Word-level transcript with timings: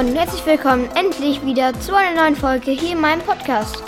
Freunde, 0.00 0.18
herzlich 0.18 0.46
willkommen 0.46 0.88
endlich 0.94 1.44
wieder 1.44 1.78
zu 1.78 1.94
einer 1.94 2.22
neuen 2.22 2.34
Folge 2.34 2.70
hier 2.70 2.92
in 2.92 3.02
meinem 3.02 3.20
Podcast. 3.20 3.82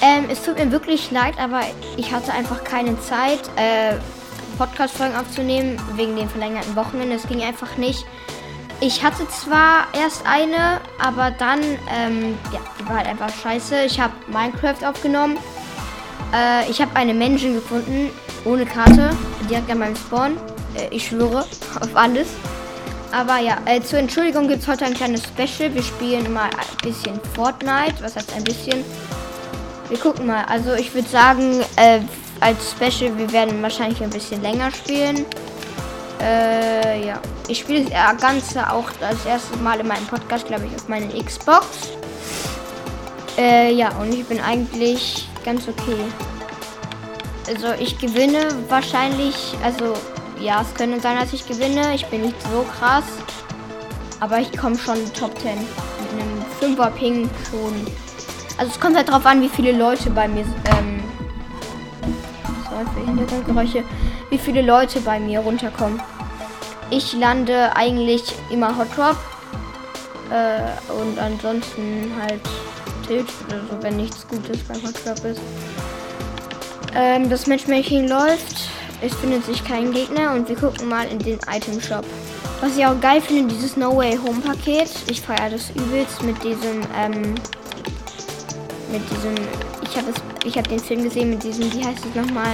Ähm, 0.00 0.26
es 0.30 0.44
tut 0.44 0.56
mir 0.56 0.70
wirklich 0.70 1.10
leid, 1.10 1.34
aber 1.40 1.62
ich 1.96 2.12
hatte 2.12 2.32
einfach 2.32 2.62
keine 2.62 3.00
Zeit, 3.00 3.40
äh, 3.56 3.96
Podcast-Folgen 4.58 5.16
aufzunehmen, 5.16 5.76
wegen 5.96 6.14
den 6.14 6.28
verlängerten 6.28 6.76
Wochenende. 6.76 7.16
Es 7.16 7.26
ging 7.26 7.42
einfach 7.42 7.76
nicht. 7.78 8.06
Ich 8.80 9.02
hatte 9.02 9.26
zwar 9.26 9.88
erst 9.92 10.24
eine, 10.24 10.80
aber 11.00 11.32
dann, 11.32 11.58
ähm, 11.60 12.38
ja, 12.52 12.60
die 12.78 12.88
war 12.88 12.98
halt 12.98 13.08
einfach 13.08 13.30
scheiße. 13.42 13.86
Ich 13.86 13.98
habe 13.98 14.12
Minecraft 14.28 14.88
aufgenommen. 14.88 15.36
Äh, 16.32 16.70
ich 16.70 16.80
habe 16.80 16.94
eine 16.94 17.12
Menschen 17.12 17.54
gefunden, 17.54 18.10
ohne 18.44 18.66
Karte, 18.66 19.10
direkt 19.50 19.68
an 19.68 19.80
meinem 19.80 19.96
Spawn. 19.96 20.36
Äh, 20.76 20.94
ich 20.94 21.08
schwöre 21.08 21.40
auf 21.80 21.96
alles. 21.96 22.28
Aber 23.12 23.38
ja, 23.38 23.58
äh, 23.64 23.80
zur 23.80 23.98
Entschuldigung 23.98 24.46
gibt 24.46 24.62
es 24.62 24.68
heute 24.68 24.84
ein 24.84 24.94
kleines 24.94 25.22
Special. 25.24 25.74
Wir 25.74 25.82
spielen 25.82 26.32
mal 26.32 26.44
ein 26.50 26.76
bisschen 26.82 27.20
Fortnite. 27.34 27.94
Was 28.00 28.16
heißt 28.16 28.32
ein 28.34 28.44
bisschen? 28.44 28.84
Wir 29.88 29.98
gucken 29.98 30.26
mal. 30.26 30.44
Also 30.44 30.74
ich 30.74 30.94
würde 30.94 31.08
sagen, 31.08 31.60
äh, 31.76 32.00
als 32.40 32.70
Special, 32.70 33.16
wir 33.18 33.30
werden 33.32 33.60
wahrscheinlich 33.62 34.02
ein 34.02 34.10
bisschen 34.10 34.40
länger 34.42 34.70
spielen. 34.70 35.26
Äh, 36.20 37.06
ja. 37.06 37.20
Ich 37.48 37.58
spiele 37.58 37.90
das 37.90 38.20
Ganze 38.20 38.70
auch 38.70 38.88
das 39.00 39.26
erste 39.26 39.56
Mal 39.56 39.80
in 39.80 39.88
meinem 39.88 40.06
Podcast, 40.06 40.46
glaube 40.46 40.66
ich, 40.66 40.76
auf 40.76 40.88
meiner 40.88 41.08
Xbox. 41.24 41.66
Äh, 43.36 43.72
ja, 43.72 43.90
und 43.96 44.14
ich 44.14 44.24
bin 44.26 44.40
eigentlich 44.40 45.28
ganz 45.44 45.66
okay. 45.66 45.96
Also 47.48 47.72
ich 47.80 47.98
gewinne 47.98 48.46
wahrscheinlich, 48.68 49.54
also 49.64 49.94
ja, 50.40 50.62
es 50.62 50.74
könnte 50.74 51.00
sein, 51.00 51.18
dass 51.18 51.32
ich 51.32 51.46
gewinne. 51.46 51.94
Ich 51.94 52.06
bin 52.06 52.22
nicht 52.22 52.42
so 52.42 52.64
krass. 52.78 53.04
Aber 54.20 54.38
ich 54.38 54.56
komme 54.56 54.76
schon 54.76 54.98
Top 55.14 55.38
10. 55.38 55.58
Mit 55.58 56.66
einem 56.66 56.76
5er 56.76 56.90
Ping 56.90 57.30
schon. 57.50 57.86
Also 58.58 58.72
es 58.72 58.80
kommt 58.80 58.96
halt 58.96 59.08
darauf 59.08 59.24
an, 59.24 59.40
wie 59.40 59.48
viele 59.48 59.72
Leute 59.72 60.10
bei 60.10 60.28
mir. 60.28 60.42
Ähm, 60.42 61.02
sorry 62.68 62.84
für 62.94 63.06
Hintergrundgeräusche. 63.06 63.84
Wie 64.28 64.38
viele 64.38 64.62
Leute 64.62 65.00
bei 65.00 65.18
mir 65.18 65.40
runterkommen. 65.40 66.00
Ich 66.90 67.12
lande 67.14 67.74
eigentlich 67.74 68.22
immer 68.50 68.76
Hot 68.76 68.88
Drop. 68.96 69.16
Äh, 70.30 70.92
und 70.92 71.18
ansonsten 71.18 72.12
halt 72.20 72.40
Tilt 73.06 73.28
oder 73.48 73.60
so, 73.70 73.82
wenn 73.82 73.96
nichts 73.96 74.26
Gutes 74.28 74.58
beim 74.64 74.82
Hot 74.82 74.94
Drop 75.04 75.24
ist. 75.24 75.40
Ähm, 76.94 77.30
das 77.30 77.46
Matchmaking 77.46 78.08
läuft. 78.08 78.68
Es 79.02 79.14
findet 79.14 79.44
sich 79.46 79.64
kein 79.64 79.92
Gegner 79.92 80.34
und 80.34 80.48
wir 80.48 80.56
gucken 80.56 80.88
mal 80.88 81.06
in 81.08 81.18
den 81.18 81.38
Item 81.50 81.80
Shop. 81.80 82.04
Was 82.60 82.76
ich 82.76 82.84
auch 82.84 83.00
geil 83.00 83.22
finde, 83.22 83.54
dieses 83.54 83.76
No 83.76 83.96
Way 83.96 84.18
Home 84.18 84.40
Paket. 84.40 84.90
Ich 85.08 85.22
feiere 85.22 85.50
das 85.50 85.70
übelst 85.70 86.22
mit 86.22 86.42
diesem, 86.44 86.82
ähm, 86.94 87.34
mit 88.92 89.02
diesem, 89.10 89.34
ich 89.82 89.96
habe 89.96 90.12
ich 90.44 90.54
den 90.68 90.78
Film 90.78 91.04
gesehen 91.04 91.30
mit 91.30 91.42
diesem, 91.42 91.72
wie 91.72 91.84
heißt 91.84 92.04
es 92.04 92.14
nochmal, 92.14 92.52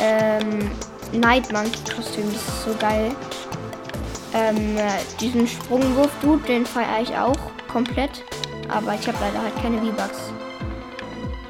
ähm, 0.00 0.70
Night 1.12 1.52
Monkey 1.52 1.94
Kostüm. 1.94 2.24
Das 2.32 2.42
ist 2.42 2.64
so 2.64 2.74
geil. 2.80 3.14
Ähm, 4.34 4.76
diesen 5.20 5.46
Sprungwurf, 5.46 6.10
Dude, 6.22 6.44
den 6.46 6.66
feiere 6.66 7.02
ich 7.02 7.16
auch 7.16 7.38
komplett. 7.68 8.24
Aber 8.68 8.94
ich 8.94 9.06
habe 9.06 9.18
leider 9.20 9.42
halt 9.42 9.54
keine 9.62 9.78
V-Bucks. 9.78 10.32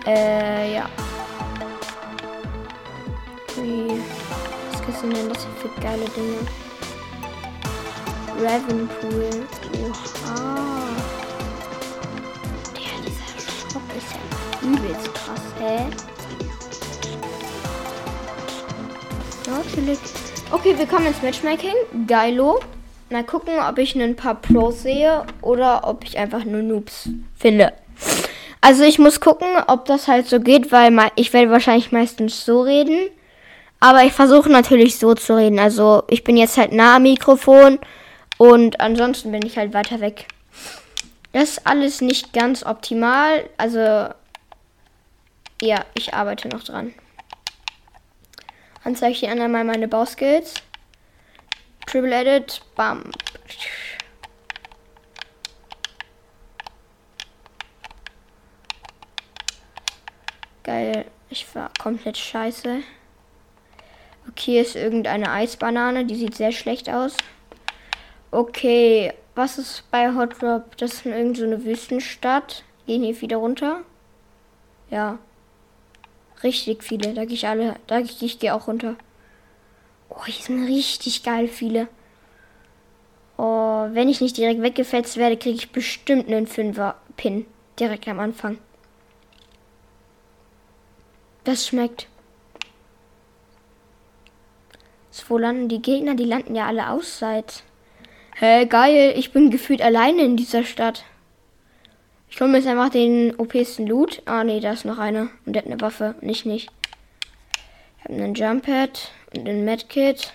Äh, 0.06 0.74
ja. 0.74 0.86
Wie. 3.62 4.00
Was 4.72 4.82
kannst 4.82 5.02
du 5.02 5.06
nennen 5.08 5.28
das 5.28 5.44
hier 5.44 5.54
für 5.60 5.80
geile 5.80 6.04
Dinge? 6.16 6.38
Ravenpool. 8.42 9.46
Oha. 9.82 10.86
Der, 12.74 12.96
dieser 13.04 13.28
Shop 13.70 13.82
ist 13.98 14.12
ja 14.14 14.68
übelst 14.68 15.14
krass, 15.14 15.42
hä? 15.58 15.86
Ja, 19.46 19.62
chillig. 19.74 19.98
Okay, 20.50 20.78
wir 20.78 20.86
kommen 20.86 21.06
ins 21.06 21.22
Matchmaking. 21.22 21.74
Geilo. 22.06 22.60
Mal 23.10 23.24
gucken, 23.24 23.54
ob 23.68 23.76
ich 23.78 23.94
ein 23.94 24.16
paar 24.16 24.36
Pros 24.36 24.82
sehe 24.82 25.24
oder 25.42 25.86
ob 25.86 26.04
ich 26.04 26.16
einfach 26.16 26.44
nur 26.44 26.62
Noobs 26.62 27.10
finde. 27.36 27.72
Also 28.62 28.84
ich 28.84 28.98
muss 28.98 29.20
gucken, 29.20 29.48
ob 29.66 29.84
das 29.84 30.06
halt 30.06 30.28
so 30.28 30.38
geht, 30.40 30.70
weil 30.70 30.96
ich 31.16 31.32
werde 31.32 31.50
wahrscheinlich 31.50 31.92
meistens 31.92 32.44
so 32.44 32.62
reden. 32.62 33.10
Aber 33.80 34.04
ich 34.04 34.12
versuche 34.12 34.50
natürlich 34.50 34.98
so 34.98 35.14
zu 35.14 35.36
reden. 35.36 35.58
Also 35.58 36.04
ich 36.08 36.22
bin 36.22 36.36
jetzt 36.36 36.58
halt 36.58 36.72
nah 36.72 36.96
am 36.96 37.02
Mikrofon 37.02 37.78
und 38.36 38.78
ansonsten 38.78 39.32
bin 39.32 39.44
ich 39.44 39.56
halt 39.56 39.72
weiter 39.72 40.00
weg. 40.00 40.28
Das 41.32 41.50
ist 41.50 41.66
alles 41.66 42.02
nicht 42.02 42.32
ganz 42.34 42.64
optimal. 42.64 43.48
Also 43.56 44.12
ja, 45.62 45.84
ich 45.94 46.12
arbeite 46.12 46.48
noch 46.48 46.62
dran. 46.62 46.94
Dann 48.84 48.96
zeige 48.96 49.12
ich 49.12 49.20
dir 49.20 49.30
einmal 49.30 49.64
meine 49.64 49.88
Bauskills. 49.88 50.54
Triple 51.86 52.14
Edit, 52.14 52.62
bam. 52.76 53.04
Geil, 60.62 61.06
ich 61.30 61.46
war 61.54 61.70
komplett 61.80 62.16
scheiße. 62.16 62.82
Okay, 64.28 64.60
ist 64.60 64.76
irgendeine 64.76 65.30
Eisbanane. 65.30 66.04
Die 66.04 66.14
sieht 66.14 66.34
sehr 66.34 66.52
schlecht 66.52 66.88
aus. 66.88 67.16
Okay, 68.30 69.12
was 69.34 69.58
ist 69.58 69.90
bei 69.90 70.14
Hot 70.14 70.40
Drop? 70.40 70.76
Das 70.76 70.94
ist 70.94 71.06
irgendeine 71.06 71.58
so 71.58 71.64
Wüstenstadt. 71.64 72.64
Gehen 72.86 73.02
hier 73.02 73.20
wieder 73.20 73.38
runter? 73.38 73.80
Ja. 74.90 75.18
Richtig 76.42 76.84
viele. 76.84 77.14
Da 77.14 77.24
gehe 77.24 77.34
ich 77.34 77.46
alle. 77.46 77.76
Da 77.86 78.00
gehe 78.00 78.10
ich 78.20 78.38
gehe 78.38 78.54
auch 78.54 78.68
runter. 78.68 78.96
Oh, 80.08 80.24
hier 80.24 80.44
sind 80.44 80.66
richtig 80.66 81.22
geil 81.22 81.48
viele. 81.48 81.88
Oh, 83.36 83.88
wenn 83.92 84.08
ich 84.08 84.20
nicht 84.20 84.36
direkt 84.36 84.60
weggefetzt 84.60 85.16
werde, 85.16 85.36
kriege 85.36 85.56
ich 85.56 85.72
bestimmt 85.72 86.28
einen 86.28 86.46
5er 86.46 86.94
Pin. 87.16 87.46
Direkt 87.78 88.06
am 88.08 88.20
Anfang. 88.20 88.58
Das 91.44 91.66
schmeckt. 91.66 92.09
Wo 95.28 95.38
landen 95.38 95.68
die 95.68 95.82
Gegner? 95.82 96.14
Die 96.14 96.24
landen 96.24 96.54
ja 96.54 96.66
alle 96.66 96.90
ausseit. 96.90 97.64
Hä, 98.36 98.46
hey, 98.46 98.66
geil. 98.66 99.14
Ich 99.16 99.32
bin 99.32 99.50
gefühlt 99.50 99.82
alleine 99.82 100.22
in 100.22 100.36
dieser 100.36 100.64
Stadt. 100.64 101.04
Ich 102.28 102.40
hole 102.40 102.50
mir 102.50 102.58
jetzt 102.58 102.68
einfach 102.68 102.88
den 102.88 103.34
OPsten 103.36 103.86
Loot. 103.86 104.22
Ah, 104.24 104.44
nee, 104.44 104.60
da 104.60 104.72
ist 104.72 104.84
noch 104.84 104.98
einer. 104.98 105.28
Und 105.44 105.54
der 105.54 105.62
hat 105.62 105.70
eine 105.70 105.80
Waffe. 105.80 106.14
Nicht, 106.20 106.46
nicht. 106.46 106.70
Ich 107.98 108.04
habe 108.04 108.14
einen 108.14 108.34
Jump 108.34 108.64
Pad 108.64 109.10
und 109.34 109.48
einen 109.48 109.64
Medkit. 109.64 110.32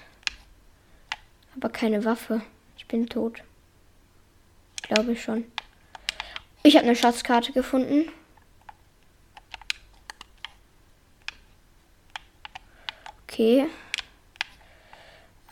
Aber 1.56 1.70
keine 1.70 2.04
Waffe. 2.04 2.42
Ich 2.78 2.86
bin 2.86 3.08
tot. 3.08 3.42
Glaube 4.84 5.14
ich 5.14 5.24
schon. 5.24 5.46
Ich 6.64 6.76
habe 6.76 6.86
eine 6.86 6.96
Schatzkarte 6.96 7.54
gefunden. 7.54 8.12
Okay 13.24 13.68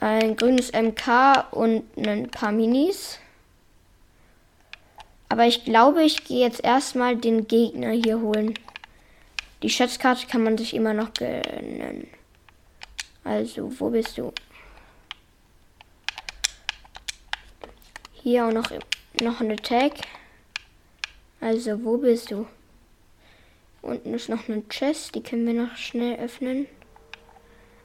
ein 0.04 0.36
grünes 0.36 0.72
MK 0.74 1.48
und 1.52 1.84
ein 1.98 2.30
paar 2.30 2.52
Minis. 2.52 3.20
Aber 5.30 5.46
ich 5.48 5.64
glaube, 5.64 6.04
ich 6.04 6.26
gehe 6.26 6.46
jetzt 6.46 6.64
erstmal 6.64 7.16
den 7.16 7.48
Gegner 7.48 7.92
hier 7.92 8.20
holen. 8.20 8.54
Die 9.62 9.70
Schatzkarte 9.70 10.28
kann 10.28 10.44
man 10.44 10.58
sich 10.58 10.74
immer 10.74 10.94
noch 10.94 11.14
gönnen. 11.14 12.08
Also, 13.24 13.80
wo 13.80 13.90
bist 13.90 14.18
du? 14.18 14.34
Hier 18.12 18.46
auch 18.46 18.52
noch, 18.52 18.72
noch 19.22 19.40
eine 19.40 19.56
Tag. 19.56 19.94
Also, 21.40 21.84
wo 21.84 21.98
bist 21.98 22.32
du? 22.32 22.46
Unten 23.82 24.14
ist 24.14 24.30
noch 24.30 24.50
eine 24.50 24.68
Chest, 24.68 25.16
die 25.16 25.24
können 25.24 25.48
wir 25.48 25.54
noch 25.54 25.76
schnell 25.78 26.20
öffnen. 26.20 26.68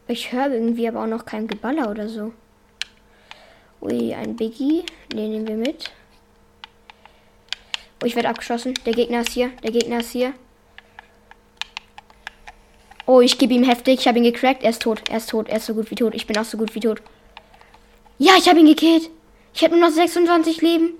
Ich 0.08 0.32
höre 0.32 0.52
irgendwie 0.52 0.88
aber 0.88 1.02
auch 1.02 1.06
noch 1.06 1.26
kein 1.26 1.46
Geballer 1.46 1.90
oder 1.90 2.08
so. 2.08 2.32
Ui, 3.82 4.14
ein 4.14 4.36
Biggie. 4.36 4.84
Den 5.12 5.30
nehmen 5.30 5.46
wir 5.46 5.56
mit. 5.56 5.90
Oh, 8.02 8.06
ich 8.06 8.16
werde 8.16 8.30
abgeschossen. 8.30 8.72
Der 8.86 8.94
Gegner 8.94 9.20
ist 9.20 9.32
hier. 9.32 9.50
Der 9.62 9.70
Gegner 9.70 10.00
ist 10.00 10.12
hier. 10.12 10.32
Oh, 13.04 13.20
ich 13.20 13.38
gebe 13.38 13.52
ihm 13.52 13.64
heftig. 13.64 14.00
Ich 14.00 14.08
habe 14.08 14.18
ihn 14.18 14.24
gecrackt. 14.24 14.62
Er 14.62 14.70
ist 14.70 14.82
tot. 14.82 15.08
Er 15.10 15.18
ist 15.18 15.28
tot. 15.28 15.48
Er 15.48 15.58
ist 15.58 15.66
so 15.66 15.74
gut 15.74 15.90
wie 15.90 15.94
tot. 15.94 16.14
Ich 16.14 16.26
bin 16.26 16.38
auch 16.38 16.44
so 16.44 16.56
gut 16.56 16.74
wie 16.74 16.80
tot. 16.80 17.02
Ja, 18.16 18.32
ich 18.38 18.48
habe 18.48 18.60
ihn 18.60 18.66
gekillt. 18.66 19.10
Ich 19.52 19.62
habe 19.62 19.76
nur 19.76 19.88
noch 19.88 19.94
26 19.94 20.62
Leben. 20.62 20.92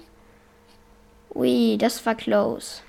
Ui, 1.35 1.79
das 1.79 2.05
war 2.05 2.15
close. 2.15 2.83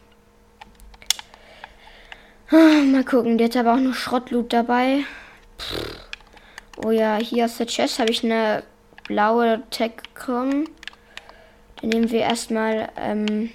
Ah, 2.52 2.84
mal 2.84 3.06
gucken. 3.06 3.38
Der 3.38 3.48
hat 3.48 3.56
aber 3.56 3.76
auch 3.76 3.80
noch 3.80 3.96
Schrottloot 3.96 4.52
dabei. 4.52 5.06
Pff. 5.58 5.99
Oh 6.82 6.92
ja, 6.92 7.18
hier 7.18 7.44
aus 7.44 7.58
der 7.58 7.66
Chest 7.66 8.00
habe 8.00 8.10
ich 8.10 8.24
eine 8.24 8.64
blaue 9.06 9.62
Tech 9.70 9.92
bekommen. 10.14 10.70
Dann 11.82 11.90
nehmen 11.90 12.10
wir 12.10 12.22
erstmal 12.22 12.90
ähm, 12.96 13.52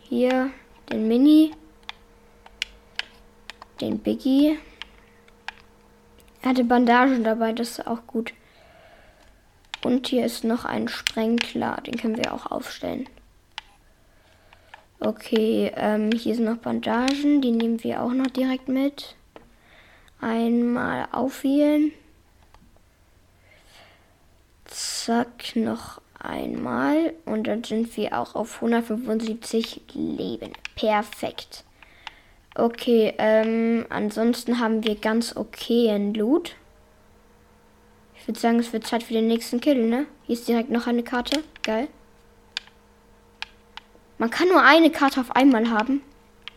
hier 0.00 0.50
den 0.90 1.06
Mini, 1.06 1.52
den 3.80 4.00
Biggie. 4.00 4.58
Er 6.42 6.50
hatte 6.50 6.64
Bandagen 6.64 7.22
dabei, 7.22 7.52
das 7.52 7.78
ist 7.78 7.86
auch 7.86 8.06
gut. 8.08 8.32
Und 9.84 10.08
hier 10.08 10.24
ist 10.24 10.42
noch 10.42 10.64
ein 10.64 10.88
Sprenkler, 10.88 11.80
den 11.86 11.96
können 11.96 12.16
wir 12.16 12.34
auch 12.34 12.50
aufstellen. 12.50 13.08
Okay, 14.98 15.70
ähm, 15.76 16.10
hier 16.10 16.34
sind 16.34 16.46
noch 16.46 16.56
Bandagen, 16.56 17.40
die 17.40 17.52
nehmen 17.52 17.84
wir 17.84 18.02
auch 18.02 18.12
noch 18.12 18.26
direkt 18.26 18.68
mit. 18.68 19.14
Einmal 20.20 21.06
aufwählen. 21.12 21.92
Zack, 25.08 25.56
noch 25.56 26.02
einmal. 26.18 27.14
Und 27.24 27.46
dann 27.46 27.64
sind 27.64 27.96
wir 27.96 28.18
auch 28.18 28.34
auf 28.34 28.56
175 28.56 29.80
Leben. 29.94 30.52
Perfekt. 30.74 31.64
Okay, 32.54 33.14
ähm, 33.16 33.86
ansonsten 33.88 34.60
haben 34.60 34.84
wir 34.84 34.96
ganz 34.96 35.34
okay 35.34 35.86
in 35.96 36.12
Loot. 36.12 36.56
Ich 38.18 38.28
würde 38.28 38.38
sagen, 38.38 38.58
es 38.58 38.70
wird 38.74 38.86
Zeit 38.86 39.02
für 39.02 39.14
den 39.14 39.28
nächsten 39.28 39.62
Kill, 39.62 39.88
ne? 39.88 40.04
Hier 40.26 40.34
ist 40.34 40.46
direkt 40.46 40.68
noch 40.68 40.86
eine 40.86 41.02
Karte. 41.02 41.42
Geil. 41.62 41.88
Man 44.18 44.28
kann 44.28 44.48
nur 44.48 44.62
eine 44.62 44.90
Karte 44.90 45.22
auf 45.22 45.34
einmal 45.34 45.70
haben. 45.70 46.02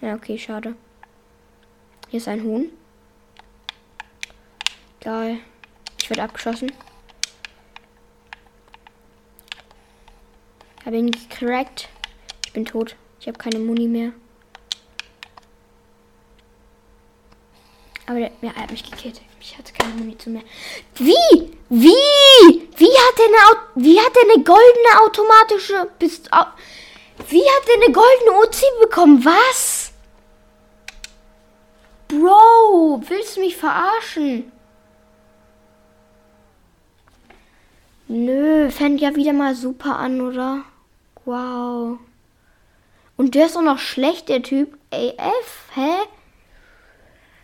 Ja, 0.01 0.15
okay, 0.15 0.37
schade. 0.37 0.75
Hier 2.09 2.17
ist 2.17 2.27
ein 2.27 2.43
Huhn. 2.43 2.69
Geil. 4.99 5.37
Ich 6.01 6.09
werde 6.09 6.23
abgeschossen. 6.23 6.69
Habe 10.85 10.97
ihn 10.97 11.11
gecrackt. 11.11 11.89
Ich 12.45 12.53
bin 12.53 12.65
tot. 12.65 12.95
Ich 13.19 13.27
habe 13.27 13.37
keine 13.37 13.59
Muni 13.59 13.87
mehr. 13.87 14.13
Aber 18.07 18.19
der, 18.19 18.31
ja, 18.41 18.51
er 18.55 18.63
hat 18.63 18.71
mich 18.71 18.89
gekillt. 18.89 19.21
Ich 19.39 19.57
hatte 19.57 19.73
keine 19.73 19.93
Munition 19.93 20.33
mehr. 20.33 20.43
Wie? 20.95 21.51
Wie? 21.69 22.67
Wie 22.77 22.85
hat 22.85 23.19
er 23.19 23.25
eine, 23.25 23.85
wie 23.85 23.99
hat 23.99 24.15
er 24.15 24.33
eine 24.33 24.43
goldene 24.43 25.01
automatische 25.05 25.87
Pistole? 25.97 26.47
Wie 27.29 27.41
hat 27.41 27.67
er 27.67 27.83
eine 27.83 27.93
goldene 27.93 28.45
Uzi 28.45 28.65
bekommen? 28.81 29.23
Was? 29.23 29.93
Bro, 32.07 33.01
willst 33.07 33.37
du 33.37 33.39
mich 33.39 33.55
verarschen? 33.55 34.51
Nö, 38.07 38.69
fängt 38.69 38.99
ja 38.99 39.15
wieder 39.15 39.31
mal 39.31 39.55
super 39.55 39.97
an, 39.97 40.19
oder? 40.19 40.65
Wow. 41.25 41.99
Und 43.17 43.35
der 43.35 43.45
ist 43.45 43.57
auch 43.57 43.61
noch 43.61 43.79
schlecht, 43.79 44.29
der 44.29 44.41
Typ. 44.41 44.77
AF, 44.91 45.69
hä? 45.75 45.93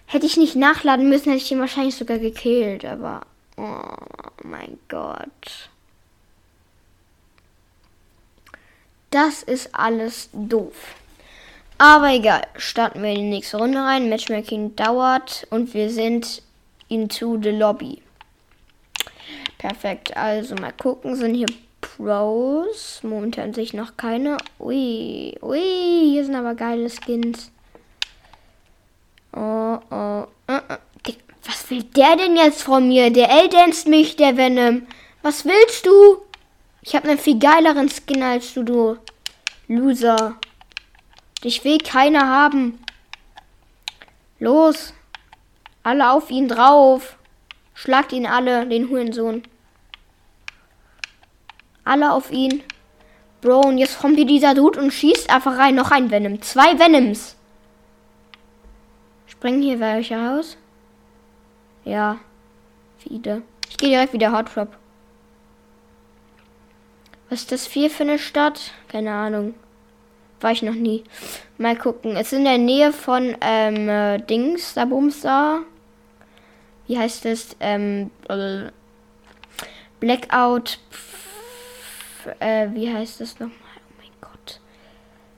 Hätte 0.05 0.25
ich 0.25 0.37
nicht 0.37 0.55
nachladen 0.55 1.09
müssen, 1.09 1.31
hätte 1.31 1.43
ich 1.43 1.51
ihn 1.51 1.59
wahrscheinlich 1.59 1.95
sogar 1.95 2.17
gekillt, 2.17 2.85
aber. 2.85 3.21
Oh 3.57 3.81
mein 4.43 4.79
Gott. 4.87 5.69
Das 9.09 9.43
ist 9.43 9.73
alles 9.73 10.29
doof. 10.33 10.95
Aber 11.77 12.11
egal, 12.11 12.41
starten 12.55 13.03
wir 13.03 13.11
in 13.11 13.17
die 13.17 13.29
nächste 13.29 13.57
Runde 13.57 13.79
rein. 13.79 14.09
Matchmaking 14.09 14.75
dauert 14.75 15.45
und 15.49 15.73
wir 15.73 15.89
sind 15.89 16.41
into 16.87 17.39
the 17.41 17.51
Lobby. 17.51 18.01
Perfekt, 19.57 20.15
also 20.15 20.55
mal 20.55 20.73
gucken, 20.73 21.15
sind 21.15 21.35
hier 21.35 21.47
Pros? 21.97 23.01
Momentan 23.03 23.53
sehe 23.53 23.63
ich 23.63 23.73
noch 23.73 23.97
keine. 23.97 24.37
Ui, 24.59 25.35
ui, 25.41 26.09
hier 26.11 26.23
sind 26.23 26.35
aber 26.35 26.53
geile 26.53 26.89
Skins. 26.89 27.51
Oh, 29.33 29.79
oh, 29.89 30.27
uh, 30.49 30.53
uh. 30.53 30.77
Was 31.43 31.69
will 31.69 31.83
der 31.83 32.17
denn 32.17 32.35
jetzt 32.35 32.63
von 32.63 32.87
mir? 32.87 33.09
Der 33.09 33.29
L-Danst 33.29 33.87
mich, 33.87 34.17
der 34.17 34.35
Venom. 34.35 34.85
Was 35.21 35.45
willst 35.45 35.85
du? 35.85 36.21
Ich 36.81 36.93
habe 36.93 37.07
einen 37.07 37.17
viel 37.17 37.39
geileren 37.39 37.89
Skin 37.89 38.21
als 38.21 38.53
du, 38.53 38.63
du 38.63 38.97
Loser. 39.67 40.35
Dich 41.43 41.63
will 41.63 41.77
keiner 41.77 42.27
haben. 42.27 42.79
Los. 44.39 44.93
Alle 45.83 46.11
auf 46.11 46.29
ihn 46.29 46.49
drauf. 46.49 47.17
Schlagt 47.73 48.11
ihn 48.11 48.25
alle, 48.25 48.67
den 48.67 48.89
Hurensohn. 48.89 49.43
Alle 51.87 52.11
auf 52.11 52.31
ihn. 52.31 52.63
Bro, 53.41 53.61
und 53.61 53.77
jetzt 53.77 53.99
kommt 53.99 54.17
hier 54.17 54.25
dieser 54.25 54.53
Dude 54.53 54.79
und 54.79 54.91
schießt 54.91 55.29
einfach 55.29 55.57
rein. 55.57 55.75
Noch 55.75 55.91
ein 55.91 56.11
Venom. 56.11 56.41
Zwei 56.41 56.77
Venoms. 56.77 57.35
Springen 59.27 59.61
hier 59.61 59.79
welche 59.79 60.17
raus? 60.17 60.57
Ja. 61.85 62.17
Viele. 62.97 63.43
Ich 63.69 63.77
gehe 63.77 63.89
direkt 63.89 64.13
wieder 64.13 64.31
Hot. 64.31 64.47
Was 67.29 67.39
ist 67.41 67.51
das 67.51 67.65
hier 67.67 67.89
für 67.89 68.03
eine 68.03 68.19
Stadt? 68.19 68.71
Keine 68.87 69.13
Ahnung. 69.13 69.53
War 70.41 70.51
ich 70.51 70.63
noch 70.63 70.73
nie. 70.75 71.03
Mal 71.57 71.77
gucken. 71.77 72.15
Es 72.15 72.31
ist 72.31 72.39
in 72.39 72.45
der 72.45 72.57
Nähe 72.57 72.91
von 72.91 73.35
ähm, 73.41 73.89
äh, 73.89 74.17
Dings, 74.19 74.73
da 74.73 74.85
Bumster. 74.85 75.61
Wie 76.87 76.97
heißt 76.97 77.25
das? 77.25 77.55
Ähm, 77.59 78.11
äh, 78.29 78.71
Blackout. 79.99 80.79
Pf, 80.91 81.16
äh, 82.39 82.69
wie 82.73 82.91
heißt 82.91 83.21
das 83.21 83.39
nochmal? 83.39 83.57
Oh 83.89 83.93
mein 83.97 84.11
Gott. 84.21 84.59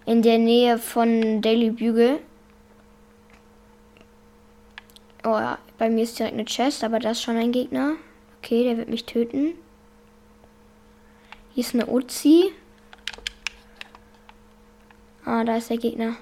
In 0.05 0.21
der 0.21 0.37
Nähe 0.37 0.77
von 0.77 1.41
Daily 1.41 1.71
Bugle. 1.71 2.19
Oh 5.23 5.37
ja, 5.37 5.57
bei 5.77 5.89
mir 5.89 6.03
ist 6.03 6.17
direkt 6.17 6.33
eine 6.33 6.45
Chest, 6.45 6.83
aber 6.83 6.99
das 6.99 7.17
ist 7.17 7.23
schon 7.23 7.37
ein 7.37 7.51
Gegner. 7.51 7.95
Okay, 8.37 8.63
der 8.63 8.77
wird 8.77 8.89
mich 8.89 9.05
töten. 9.05 9.53
Hier 11.53 11.63
ist 11.63 11.73
eine 11.73 11.87
Uzi. 11.87 12.51
Ah, 15.25 15.43
da 15.43 15.57
ist 15.57 15.69
der 15.69 15.77
Gegner. 15.77 16.15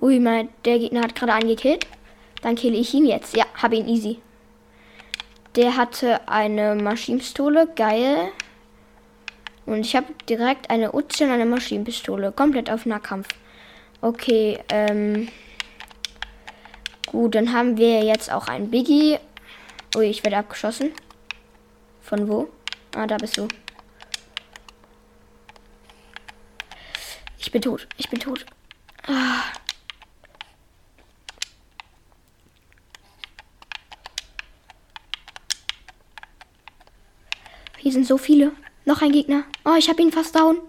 Ui, 0.00 0.18
mein, 0.18 0.48
der 0.64 0.78
Gegner 0.78 1.02
hat 1.02 1.14
gerade 1.14 1.32
angekillt. 1.32 1.86
Dann 2.42 2.56
kill 2.56 2.74
ich 2.74 2.92
ihn 2.92 3.06
jetzt. 3.06 3.36
Ja, 3.36 3.46
habe 3.54 3.76
ihn 3.76 3.88
easy. 3.88 4.20
Der 5.56 5.76
hatte 5.76 6.28
eine 6.28 6.74
Maschinenpistole. 6.74 7.68
Geil. 7.74 8.28
Und 9.64 9.80
ich 9.80 9.94
habe 9.96 10.06
direkt 10.28 10.68
eine 10.70 10.92
Uzi 10.92 11.24
und 11.24 11.30
eine 11.30 11.46
Maschinenpistole. 11.46 12.32
Komplett 12.32 12.68
auf 12.70 12.84
Nahkampf. 12.84 13.28
Okay, 14.00 14.58
ähm. 14.68 15.28
Gut, 17.06 17.34
dann 17.34 17.52
haben 17.52 17.76
wir 17.76 18.02
jetzt 18.02 18.32
auch 18.32 18.48
einen 18.48 18.70
Biggie. 18.70 19.18
Ui, 19.96 20.06
ich 20.06 20.24
werde 20.24 20.38
abgeschossen. 20.38 20.92
Von 22.00 22.28
wo? 22.28 22.48
Ah, 22.96 23.06
da 23.06 23.16
bist 23.16 23.36
du. 23.36 23.46
Ich 27.38 27.52
bin 27.52 27.62
tot. 27.62 27.86
Ich 27.98 28.08
bin 28.08 28.18
tot. 28.18 28.46
Ah. 29.06 29.42
Hier 37.82 37.90
sind 37.90 38.06
so 38.06 38.16
viele. 38.16 38.52
Noch 38.84 39.02
ein 39.02 39.10
Gegner. 39.10 39.42
Oh, 39.64 39.74
ich 39.76 39.88
habe 39.88 40.00
ihn 40.00 40.12
fast 40.12 40.36
down. 40.36 40.60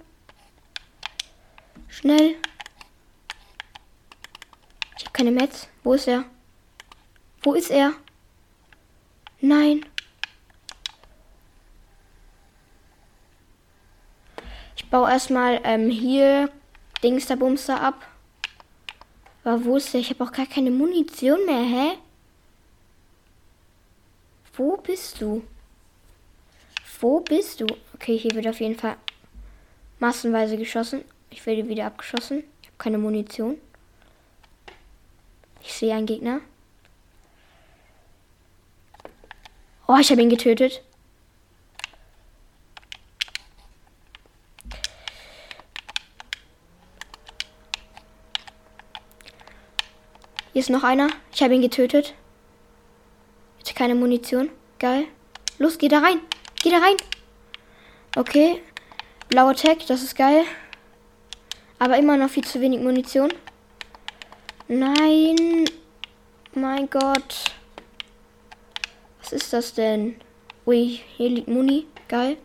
Schnell. 1.87 2.35
Ich 4.97 5.03
habe 5.03 5.13
keine 5.13 5.29
Metz. 5.29 5.67
Wo 5.83 5.93
ist 5.93 6.07
er? 6.07 6.25
Wo 7.43 7.53
ist 7.53 7.69
er? 7.69 7.93
Nein. 9.41 9.85
Ich 14.75 14.89
baue 14.89 15.11
erstmal 15.11 15.61
ähm, 15.65 15.91
hier 15.91 16.49
Dingster 17.03 17.35
Bumster 17.35 17.79
ab. 17.79 18.07
Aber 19.43 19.63
wo 19.65 19.77
ist 19.77 19.93
der? 19.93 20.01
Ich 20.01 20.09
habe 20.09 20.23
auch 20.23 20.31
gar 20.31 20.47
keine 20.47 20.71
Munition 20.71 21.45
mehr, 21.45 21.61
hä? 21.61 21.97
Wo 24.55 24.77
bist 24.77 25.21
du? 25.21 25.43
Wo 27.03 27.19
bist 27.19 27.59
du? 27.59 27.67
Okay, 27.95 28.17
hier 28.17 28.31
wird 28.33 28.47
auf 28.47 28.61
jeden 28.61 28.79
Fall 28.79 28.95
massenweise 29.99 30.55
geschossen. 30.55 31.03
Ich 31.31 31.45
werde 31.45 31.67
wieder 31.67 31.85
abgeschossen. 31.85 32.45
Ich 32.61 32.69
habe 32.69 32.77
keine 32.77 32.97
Munition. 32.97 33.57
Ich 35.61 35.73
sehe 35.73 35.93
einen 35.93 36.05
Gegner. 36.05 36.39
Oh, 39.85 39.97
ich 39.99 40.11
habe 40.11 40.21
ihn 40.21 40.29
getötet. 40.29 40.81
Hier 50.53 50.61
ist 50.61 50.69
noch 50.69 50.85
einer. 50.85 51.09
Ich 51.33 51.43
habe 51.43 51.53
ihn 51.53 51.61
getötet. 51.61 52.13
Perfekt, 53.73 53.75
keine 53.75 53.95
Munition. 53.95 54.49
Geil. 54.79 55.05
Los, 55.57 55.77
geh 55.77 55.87
da 55.87 55.99
rein. 55.99 56.19
Geh 56.63 56.69
da 56.69 56.77
rein. 56.77 56.95
Okay. 58.15 58.61
Blauer 59.27 59.53
Tag, 59.53 59.85
das 59.87 60.01
ist 60.01 60.15
geil. 60.15 60.45
Aber 61.77 61.97
immer 61.97 62.15
noch 62.15 62.29
viel 62.29 62.45
zu 62.45 62.61
wenig 62.61 62.79
Munition. 62.79 63.33
Nein. 64.69 65.65
Mein 66.55 66.89
Gott. 66.89 67.51
Was 69.21 69.33
ist 69.33 69.51
das 69.51 69.73
denn? 69.73 70.15
Ui, 70.65 71.01
hier 71.17 71.29
liegt 71.31 71.49
Muni. 71.49 71.85
Geil. 72.07 72.37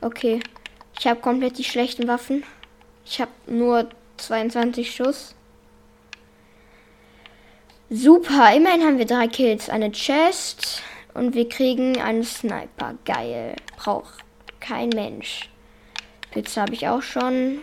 Okay. 0.00 0.38
Ich 0.96 1.08
habe 1.08 1.18
komplett 1.18 1.58
die 1.58 1.64
schlechten 1.64 2.06
Waffen. 2.06 2.44
Ich 3.04 3.20
habe 3.20 3.32
nur 3.48 3.88
22 4.18 4.94
Schuss. 4.94 5.34
Super, 7.90 8.54
immerhin 8.54 8.84
haben 8.84 8.98
wir 8.98 9.06
drei 9.06 9.26
Kills. 9.26 9.68
Eine 9.68 9.90
Chest 9.90 10.80
und 11.16 11.34
wir 11.34 11.48
kriegen 11.48 12.00
einen 12.00 12.24
Sniper. 12.24 12.94
Geil. 13.04 13.56
Braucht 13.76 14.24
kein 14.60 14.90
Mensch. 14.90 15.48
Pizza 16.30 16.62
habe 16.62 16.74
ich 16.74 16.86
auch 16.88 17.02
schon. 17.02 17.62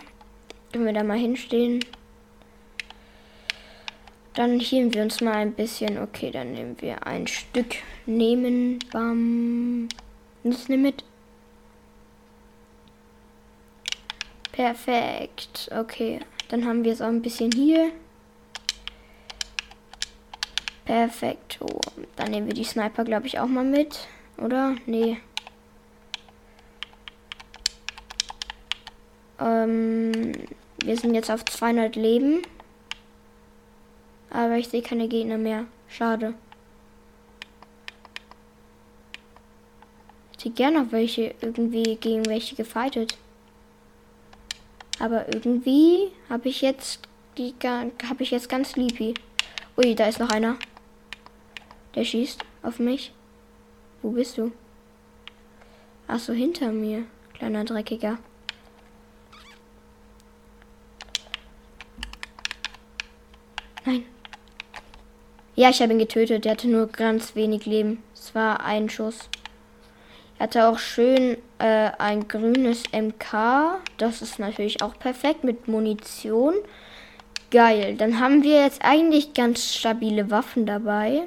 Können 0.71 0.85
wir 0.85 0.93
da 0.93 1.03
mal 1.03 1.17
hinstehen? 1.17 1.85
Dann 4.33 4.59
hielen 4.59 4.93
wir 4.93 5.03
uns 5.03 5.21
mal 5.21 5.35
ein 5.35 5.53
bisschen. 5.53 5.99
Okay, 5.99 6.31
dann 6.31 6.53
nehmen 6.53 6.75
wir 6.81 7.05
ein 7.05 7.27
Stück. 7.27 7.75
Nehmen. 8.07 8.79
Bam. 8.91 9.87
Das 10.43 10.67
nimm 10.67 10.81
mit. 10.81 11.03
Perfekt. 14.51 15.69
Okay. 15.71 16.19
Dann 16.49 16.65
haben 16.65 16.83
wir 16.83 16.93
es 16.93 17.01
auch 17.01 17.07
ein 17.07 17.21
bisschen 17.21 17.51
hier. 17.51 17.91
Perfekt. 20.93 21.57
Oh, 21.59 21.79
dann 22.15 22.29
nehmen 22.29 22.45
wir 22.45 22.53
die 22.53 22.63
Sniper, 22.63 23.03
glaube 23.03 23.25
ich, 23.25 23.39
auch 23.39 23.47
mal 23.47 23.63
mit. 23.63 24.07
Oder? 24.37 24.75
Nee. 24.85 25.17
Ähm, 29.39 30.33
wir 30.83 30.95
sind 30.95 31.15
jetzt 31.15 31.31
auf 31.31 31.43
200 31.45 31.95
Leben. 31.95 32.43
Aber 34.29 34.57
ich 34.57 34.67
sehe 34.67 34.83
keine 34.83 35.07
Gegner 35.07 35.39
mehr. 35.39 35.65
Schade. 35.89 36.35
Ich 40.37 40.45
hätte 40.45 40.53
gerne 40.53 40.83
noch 40.83 40.91
welche 40.91 41.33
irgendwie 41.41 41.95
gegen 41.95 42.27
welche 42.27 42.55
gefightet. 42.55 43.17
Aber 44.99 45.33
irgendwie 45.33 46.11
habe 46.29 46.49
ich 46.49 46.61
jetzt 46.61 46.99
die 47.39 47.55
habe 47.63 48.21
ich 48.21 48.29
jetzt 48.29 48.47
ganz 48.47 48.73
sleepy. 48.73 49.15
Ui, 49.75 49.95
da 49.95 50.05
ist 50.05 50.19
noch 50.19 50.29
einer. 50.29 50.55
Der 51.95 52.03
schießt 52.03 52.43
auf 52.63 52.79
mich. 52.79 53.13
Wo 54.01 54.11
bist 54.11 54.37
du? 54.37 54.51
Ach 56.07 56.19
so, 56.19 56.33
hinter 56.33 56.71
mir, 56.71 57.05
kleiner 57.33 57.63
Dreckiger. 57.63 58.17
Nein. 63.85 64.05
Ja, 65.55 65.69
ich 65.69 65.81
habe 65.81 65.93
ihn 65.93 65.99
getötet. 65.99 66.45
Der 66.45 66.53
hatte 66.53 66.67
nur 66.67 66.87
ganz 66.87 67.35
wenig 67.35 67.65
Leben. 67.65 68.01
Es 68.13 68.33
war 68.33 68.65
ein 68.65 68.89
Schuss. 68.89 69.29
Er 70.39 70.43
hatte 70.43 70.67
auch 70.67 70.79
schön 70.79 71.37
äh, 71.59 71.91
ein 71.97 72.27
grünes 72.27 72.83
MK. 72.91 73.79
Das 73.97 74.21
ist 74.21 74.39
natürlich 74.39 74.81
auch 74.81 74.97
perfekt 74.97 75.43
mit 75.43 75.67
Munition. 75.67 76.55
Geil. 77.51 77.95
Dann 77.95 78.19
haben 78.19 78.43
wir 78.43 78.63
jetzt 78.63 78.83
eigentlich 78.83 79.33
ganz 79.33 79.73
stabile 79.75 80.31
Waffen 80.31 80.65
dabei. 80.65 81.23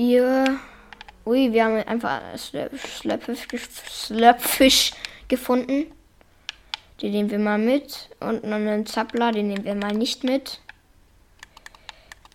Hier. 0.00 0.60
Ui, 1.26 1.52
wir 1.52 1.64
haben 1.64 1.82
einfach 1.82 2.20
Slurpfisch 3.90 4.92
gefunden. 5.26 5.86
Den 7.02 7.10
nehmen 7.10 7.30
wir 7.32 7.40
mal 7.40 7.58
mit. 7.58 8.08
Und 8.20 8.44
noch 8.44 8.58
einen 8.58 8.86
Zappler, 8.86 9.32
den 9.32 9.48
nehmen 9.48 9.64
wir 9.64 9.74
mal 9.74 9.92
nicht 9.92 10.22
mit. 10.22 10.60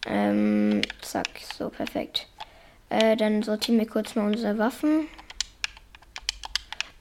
Ähm, 0.05 0.81
zack, 0.99 1.29
so 1.57 1.69
perfekt. 1.69 2.27
Äh, 2.89 3.15
dann 3.15 3.43
sortieren 3.43 3.79
wir 3.79 3.87
kurz 3.87 4.15
mal 4.15 4.25
unsere 4.25 4.57
Waffen. 4.57 5.07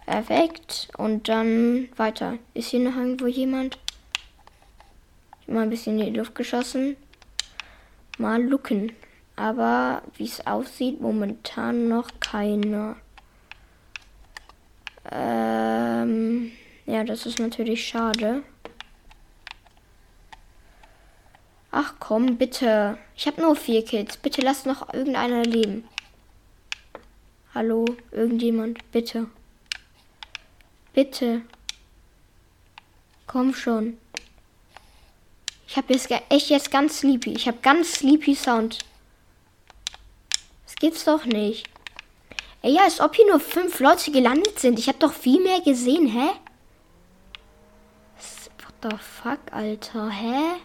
Perfekt. 0.07 0.91
Und 0.97 1.29
dann 1.29 1.89
weiter. 1.97 2.39
Ist 2.55 2.69
hier 2.69 2.89
noch 2.89 2.95
irgendwo 2.95 3.27
jemand? 3.27 3.81
Mal 5.49 5.65
ein 5.65 5.71
bisschen 5.71 5.99
in 5.99 6.13
die 6.13 6.19
Luft 6.19 6.37
geschossen. 6.37 6.97
Mal 8.17 8.41
looken. 8.41 8.93
Aber 9.37 10.03
wie 10.17 10.25
es 10.25 10.47
aussieht, 10.47 11.01
momentan 11.01 11.89
noch 11.89 12.09
keiner. 12.21 12.97
Ähm, 15.11 16.53
ja, 16.87 17.05
das 17.05 17.27
ist 17.27 17.39
natürlich 17.39 17.87
schade. 17.87 18.43
Ach 21.71 21.95
komm, 21.99 22.37
bitte. 22.37 22.99
Ich 23.17 23.27
habe 23.27 23.41
nur 23.41 23.57
vier 23.57 23.85
Kills. 23.85 24.19
Bitte 24.19 24.43
lass 24.43 24.67
noch 24.67 24.93
irgendeiner 24.93 25.43
leben. 25.43 25.89
Hallo, 27.55 27.85
irgendjemand, 28.11 28.79
bitte. 28.93 29.27
Bitte. 30.93 31.43
Komm 33.27 33.55
schon. 33.55 33.97
Ich 35.67 35.79
habe 35.79 35.95
jetzt 35.95 36.11
echt 36.29 36.51
jetzt 36.51 36.71
ganz 36.71 36.99
sleepy. 36.99 37.33
Ich 37.33 37.49
habe 37.49 37.59
ganz 37.63 37.95
sleepy 37.95 38.35
Sound. 38.35 38.79
Gibt's 40.83 41.05
doch 41.05 41.25
nicht. 41.25 41.71
Ey, 42.61 42.75
ja, 42.75 42.83
als 42.83 42.99
ob 42.99 43.15
hier 43.15 43.29
nur 43.29 43.39
fünf 43.39 43.79
Leute 43.79 44.11
gelandet 44.11 44.59
sind. 44.59 44.81
Ich 44.81 44.89
habe 44.89 44.99
doch 44.99 45.13
viel 45.13 45.41
mehr 45.41 45.61
gesehen, 45.61 46.09
hä? 46.09 46.31
What 48.59 48.91
the 48.91 48.97
fuck, 48.99 49.39
Alter, 49.53 50.11
hä? 50.11 50.57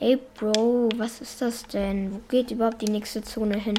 Ey, 0.00 0.18
Bro, 0.34 0.88
was 0.96 1.20
ist 1.20 1.40
das 1.40 1.62
denn? 1.68 2.12
Wo 2.12 2.20
geht 2.28 2.50
überhaupt 2.50 2.82
die 2.82 2.90
nächste 2.90 3.22
Zone 3.22 3.58
hin? 3.58 3.78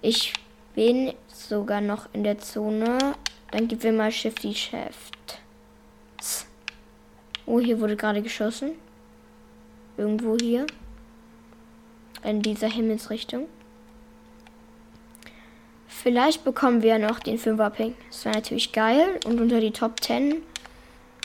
Ich 0.00 0.32
bin 0.74 1.12
sogar 1.28 1.82
noch 1.82 2.08
in 2.14 2.24
der 2.24 2.38
Zone. 2.38 2.96
Dann 3.50 3.68
gib 3.68 3.82
wir 3.82 3.92
mal 3.92 4.10
Shifty 4.10 4.54
Shift. 4.54 5.38
Oh, 7.44 7.60
hier 7.60 7.78
wurde 7.78 7.94
gerade 7.94 8.22
geschossen. 8.22 8.70
Irgendwo 9.98 10.38
hier. 10.40 10.66
In 12.22 12.40
dieser 12.40 12.68
Himmelsrichtung. 12.68 13.46
Vielleicht 15.90 16.44
bekommen 16.44 16.82
wir 16.82 16.98
noch 16.98 17.18
den 17.18 17.38
5er 17.38 17.68
Ping. 17.68 17.94
Das 18.08 18.24
wäre 18.24 18.36
natürlich 18.36 18.72
geil. 18.72 19.20
Und 19.26 19.40
unter 19.40 19.60
die 19.60 19.72
Top 19.72 20.00
10 20.00 20.40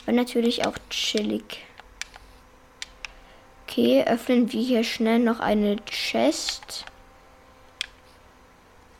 wäre 0.04 0.16
natürlich 0.16 0.66
auch 0.66 0.74
chillig. 0.90 1.64
Okay, 3.62 4.04
öffnen 4.06 4.52
wir 4.52 4.60
hier 4.60 4.84
schnell 4.84 5.20
noch 5.20 5.40
eine 5.40 5.76
Chest. 5.86 6.84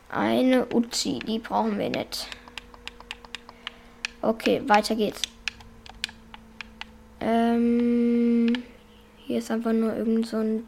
Eine 0.09 0.65
Uzi, 0.73 1.19
die 1.19 1.37
brauchen 1.37 1.77
wir 1.77 1.89
nicht. 1.89 2.27
Okay, 4.21 4.63
weiter 4.65 4.95
geht's. 4.95 5.21
Ähm, 7.19 8.63
hier 9.17 9.39
ist 9.39 9.51
einfach 9.51 9.73
nur 9.73 9.95
irgend 9.95 10.27
so 10.27 10.37
ein 10.37 10.67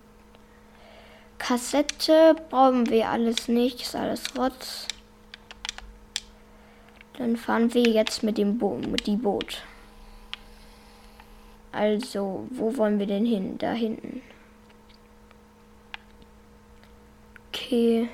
Kassette. 1.39 2.36
Brauchen 2.50 2.89
wir 2.89 3.10
alles 3.10 3.48
nicht. 3.48 3.81
Ist 3.81 3.96
alles 3.96 4.24
Rotz. 4.38 4.88
Dann 7.17 7.36
fahren 7.36 7.74
wir 7.74 7.84
jetzt 7.84 8.24
mit 8.24 8.38
dem 8.38 8.58
Bo 8.58 8.75
mit 8.75 9.08
die 9.08 9.17
Boot. 9.17 9.63
Also, 11.72 12.48
wo 12.50 12.77
wollen 12.77 12.98
wir 12.98 13.08
denn 13.08 13.25
hin? 13.25 13.58
Da 13.58 13.74
hinten. 13.74 14.22
Okay. 17.50 18.10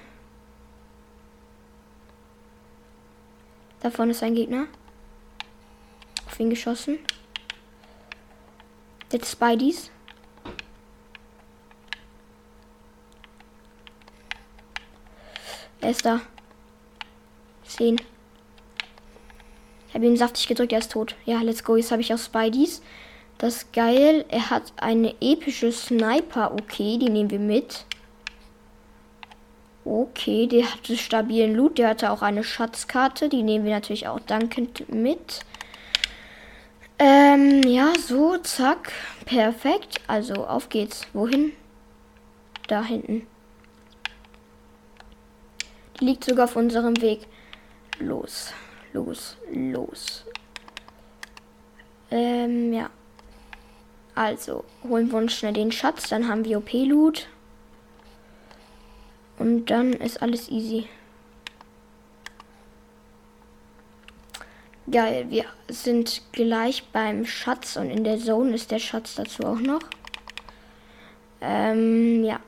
Da 3.80 3.92
vorne 3.92 4.12
ist 4.12 4.24
ein 4.24 4.34
Gegner. 4.34 4.66
Auf 6.26 6.40
ihn 6.40 6.50
geschossen. 6.50 6.98
Der 9.12 9.24
Spideys. 9.24 9.92
Er 15.86 15.92
ist 15.92 16.04
da. 16.04 16.20
Sehen. 17.64 18.02
Ich 19.88 19.94
habe 19.94 20.08
ihn 20.08 20.18
saftig 20.18 20.48
gedrückt, 20.48 20.74
er 20.74 20.80
ist 20.80 20.92
tot. 20.92 21.16
Ja, 21.26 21.42
let's 21.42 21.64
go. 21.64 21.76
Jetzt 21.76 21.92
habe 21.92 22.02
ich 22.02 22.12
auch 22.12 22.18
Spideys. 22.18 22.82
Das 23.38 23.58
ist 23.58 23.74
geil. 23.74 24.26
Er 24.30 24.50
hat 24.50 24.74
eine 24.78 25.14
epische 25.22 25.72
Sniper. 25.72 26.54
Okay, 26.54 26.98
die 26.98 27.10
nehmen 27.10 27.30
wir 27.30 27.38
mit. 27.38 27.86
Okay, 29.84 30.48
der 30.48 30.74
hatte 30.74 30.98
stabilen 30.98 31.54
Loot. 31.54 31.78
Der 31.78 31.90
hatte 31.90 32.10
auch 32.10 32.24
eine 32.24 32.44
Schatzkarte. 32.44 33.30
Die 33.30 33.44
nehmen 33.44 33.66
wir 33.66 33.76
natürlich 33.76 34.08
auch 34.08 34.20
dankend 34.22 34.92
mit. 34.92 35.42
Ähm, 36.98 37.62
ja, 37.62 37.94
so, 38.00 38.38
zack. 38.38 38.92
Perfekt. 39.26 40.02
Also, 40.08 40.48
auf 40.48 40.70
geht's. 40.70 41.06
Wohin? 41.14 41.52
Da 42.68 42.84
hinten. 42.84 43.28
Liegt 46.00 46.26
sogar 46.26 46.46
auf 46.46 46.56
unserem 46.56 47.02
Weg. 47.02 47.28
Los, 48.00 48.52
los, 48.94 49.38
los. 49.52 50.26
Ähm, 52.12 52.74
ja. 52.74 52.90
Also, 54.14 54.64
holen 54.84 55.12
wir 55.12 55.18
uns 55.18 55.34
schnell 55.34 55.54
den 55.54 55.72
Schatz, 55.72 56.10
dann 56.10 56.28
haben 56.28 56.46
wir 56.46 56.58
OP-Loot. 56.58 57.28
Und 59.38 59.66
dann 59.66 59.94
ist 59.94 60.22
alles 60.22 60.50
easy. 60.50 60.88
Geil, 64.90 65.26
wir 65.30 65.46
sind 65.68 66.22
gleich 66.32 66.84
beim 66.94 67.26
Schatz 67.26 67.76
und 67.76 67.90
in 67.90 68.04
der 68.04 68.20
Zone 68.20 68.54
ist 68.54 68.72
der 68.72 68.80
Schatz 68.80 69.16
dazu 69.16 69.44
auch 69.44 69.60
noch. 69.60 69.82
Ähm, 71.42 72.24
ja. 72.24 72.40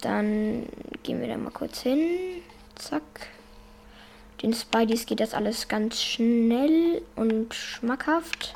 Dann 0.00 0.66
gehen 1.02 1.20
wir 1.20 1.28
da 1.28 1.36
mal 1.36 1.50
kurz 1.50 1.82
hin. 1.82 2.00
Zack. 2.80 3.28
Den 4.42 4.54
Spideys 4.54 5.04
geht 5.04 5.20
das 5.20 5.34
alles 5.34 5.68
ganz 5.68 6.00
schnell 6.00 7.02
und 7.14 7.52
schmackhaft. 7.52 8.54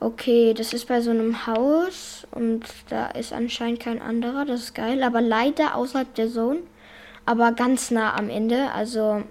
Okay, 0.00 0.52
das 0.52 0.72
ist 0.72 0.88
bei 0.88 1.00
so 1.00 1.10
einem 1.10 1.46
Haus 1.46 2.26
und 2.32 2.64
da 2.88 3.06
ist 3.06 3.32
anscheinend 3.32 3.80
kein 3.80 4.02
anderer. 4.02 4.44
Das 4.44 4.60
ist 4.60 4.74
geil, 4.74 5.02
aber 5.02 5.20
leider 5.20 5.74
außerhalb 5.76 6.12
der 6.14 6.28
Zone. 6.28 6.60
Aber 7.24 7.52
ganz 7.52 7.90
nah 7.90 8.14
am 8.14 8.28
Ende. 8.28 8.72
Also 8.72 9.22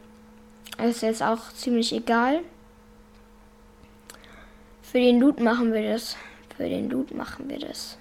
ist 0.84 1.01
jetzt 1.01 1.22
auch 1.22 1.51
ziemlich 1.54 1.94
egal. 1.94 2.39
Für 4.82 5.00
den 5.00 5.20
Loot 5.20 5.39
machen 5.39 5.74
wir 5.74 5.92
das. 5.92 6.15
Für 6.56 6.70
den 6.70 6.89
Loot 6.89 7.13
machen 7.13 7.50
wir 7.50 7.60
das. 7.60 7.98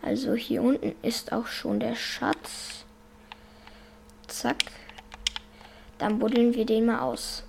Also 0.00 0.34
hier 0.34 0.62
unten 0.62 0.94
ist 1.02 1.32
auch 1.32 1.46
schon 1.46 1.78
der 1.78 1.94
Schatz. 1.94 2.84
Zack. 4.32 4.56
Dann 5.98 6.18
buddeln 6.18 6.54
wir 6.54 6.64
den 6.64 6.86
mal 6.86 7.00
aus. 7.00 7.44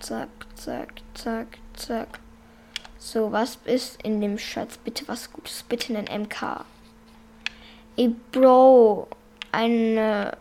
Zack, 0.00 0.28
zack, 0.54 0.88
zack, 1.14 1.58
zack. 1.74 2.20
So, 2.96 3.32
was 3.32 3.58
ist 3.64 4.02
in 4.02 4.20
dem 4.20 4.38
Schatz? 4.38 4.78
Bitte 4.78 5.06
was 5.08 5.32
Gutes. 5.32 5.64
Bitte 5.68 5.96
einen 5.96 6.22
MK. 6.22 6.64
Ey, 7.96 8.14
Bro. 8.32 9.08
Eine, 9.50 10.36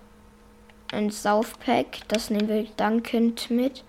ein 0.91 1.09
Southpack. 1.09 2.07
Das 2.07 2.29
nehmen 2.29 2.47
wir 2.47 2.67
dankend 2.77 3.49
mit. 3.49 3.83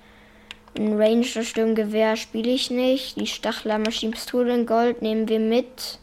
Ein 0.77 1.01
Ranger 1.01 1.43
Sturmgewehr 1.43 2.17
spiele 2.17 2.51
ich 2.51 2.71
nicht. 2.71 3.21
Die 3.21 3.27
Stachler 3.27 3.79
Maschinenpistole 3.79 4.55
in 4.55 4.67
Gold 4.67 5.03
nehmen 5.03 5.29
wir 5.29 5.41
mit. 5.41 5.99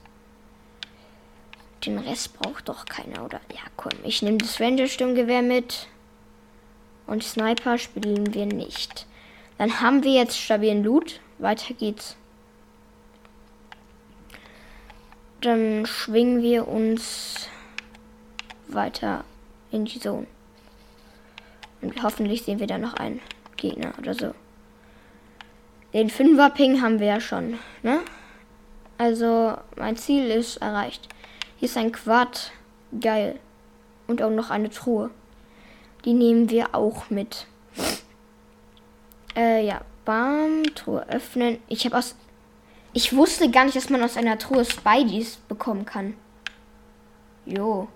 Den 1.86 1.98
Rest 1.98 2.38
braucht 2.38 2.70
doch 2.70 2.86
keiner, 2.86 3.26
oder? 3.26 3.42
Ja, 3.54 3.62
komm, 3.76 3.94
ich 4.04 4.22
nehme 4.22 4.38
das 4.38 4.60
Ranger 4.60 4.88
Sturmgewehr 4.88 5.42
mit. 5.42 5.88
Und 7.08 7.24
Sniper 7.24 7.78
spielen 7.78 8.34
wir 8.34 8.46
nicht. 8.46 9.06
Dann 9.58 9.82
haben 9.82 10.04
wir 10.04 10.12
jetzt 10.12 10.38
stabilen 10.38 10.84
Loot. 10.84 11.20
Weiter 11.38 11.74
geht's. 11.74 12.16
Dann 15.42 15.86
schwingen 15.86 16.42
wir 16.42 16.68
uns 16.68 17.48
weiter 18.68 19.24
in 19.72 19.86
die 19.86 20.00
Zone. 20.00 20.28
Und 21.82 22.02
hoffentlich 22.02 22.44
sehen 22.44 22.60
wir 22.60 22.68
da 22.68 22.78
noch 22.78 22.96
einen 22.96 23.22
Gegner 23.58 23.94
oder 24.00 24.14
so. 24.14 24.34
Den 25.94 26.10
5er 26.10 26.50
Ping 26.50 26.82
haben 26.82 27.00
wir 27.00 27.08
ja 27.08 27.22
schon, 27.22 27.60
ne? 27.84 28.02
Also, 28.98 29.58
mein 29.76 29.98
Ziel 29.98 30.30
ist 30.32 30.58
erreicht. 30.58 31.08
Hier 31.58 31.68
ist 31.68 31.78
ein 31.78 31.92
Quad. 31.92 32.52
Geil. 33.00 33.40
Und 34.08 34.22
auch 34.22 34.30
noch 34.30 34.50
eine 34.50 34.70
Truhe. 34.70 35.10
Die 36.06 36.14
nehmen 36.14 36.50
wir 36.50 36.76
auch 36.76 37.10
mit. 37.10 37.48
Äh, 39.36 39.66
ja. 39.66 39.82
Bam, 40.06 40.64
Truhe 40.76 41.08
öffnen. 41.10 41.58
Ich 41.68 41.84
habe 41.86 41.98
aus. 41.98 42.16
Ich 42.94 43.16
wusste 43.16 43.50
gar 43.50 43.66
nicht, 43.66 43.76
dass 43.76 43.90
man 43.90 44.04
aus 44.04 44.18
einer 44.18 44.38
Truhe 44.38 44.64
Spideys 44.64 45.38
bekommen 45.38 45.84
kann. 45.84 46.16
Jo. 47.46 47.88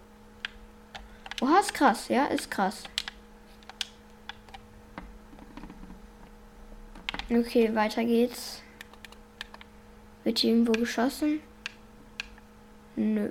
Oha, 1.39 1.59
ist 1.59 1.73
krass. 1.73 2.09
Ja, 2.09 2.25
ist 2.25 2.49
krass. 2.49 2.83
Okay, 7.29 7.73
weiter 7.75 8.03
geht's. 8.03 8.63
Wird 10.23 10.39
hier 10.39 10.51
irgendwo 10.51 10.71
geschossen? 10.71 11.41
Nö. 12.95 13.29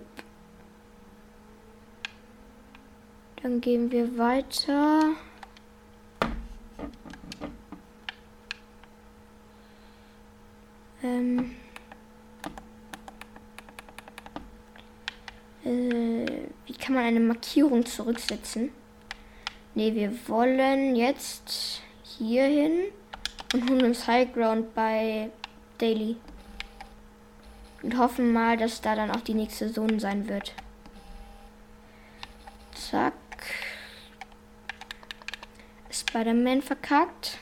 Dann 3.42 3.61
gehen 3.61 3.90
wir 3.92 4.18
weiter. 4.18 5.12
Ähm. 11.03 11.55
Äh, 15.64 16.27
wie 16.66 16.72
kann 16.72 16.94
man 16.94 17.05
eine 17.05 17.20
Markierung 17.20 17.87
zurücksetzen? 17.87 18.70
Ne, 19.74 19.94
wir 19.94 20.12
wollen 20.29 20.96
jetzt 20.96 21.83
hier 22.03 22.44
hin 22.44 22.87
und 23.55 23.70
holen 23.70 23.85
uns 23.85 24.07
High 24.09 24.33
Ground 24.33 24.74
bei 24.74 25.31
Daily. 25.79 26.16
Und 27.83 27.96
hoffen 27.96 28.33
mal, 28.33 28.57
dass 28.57 28.81
da 28.81 28.96
dann 28.96 29.12
auch 29.12 29.20
die 29.20 29.35
nächste 29.35 29.72
Zone 29.72 30.01
sein 30.01 30.29
wird. 30.29 30.53
Zack. 32.74 33.12
Spider-Man 36.09 36.62
verkackt. 36.62 37.38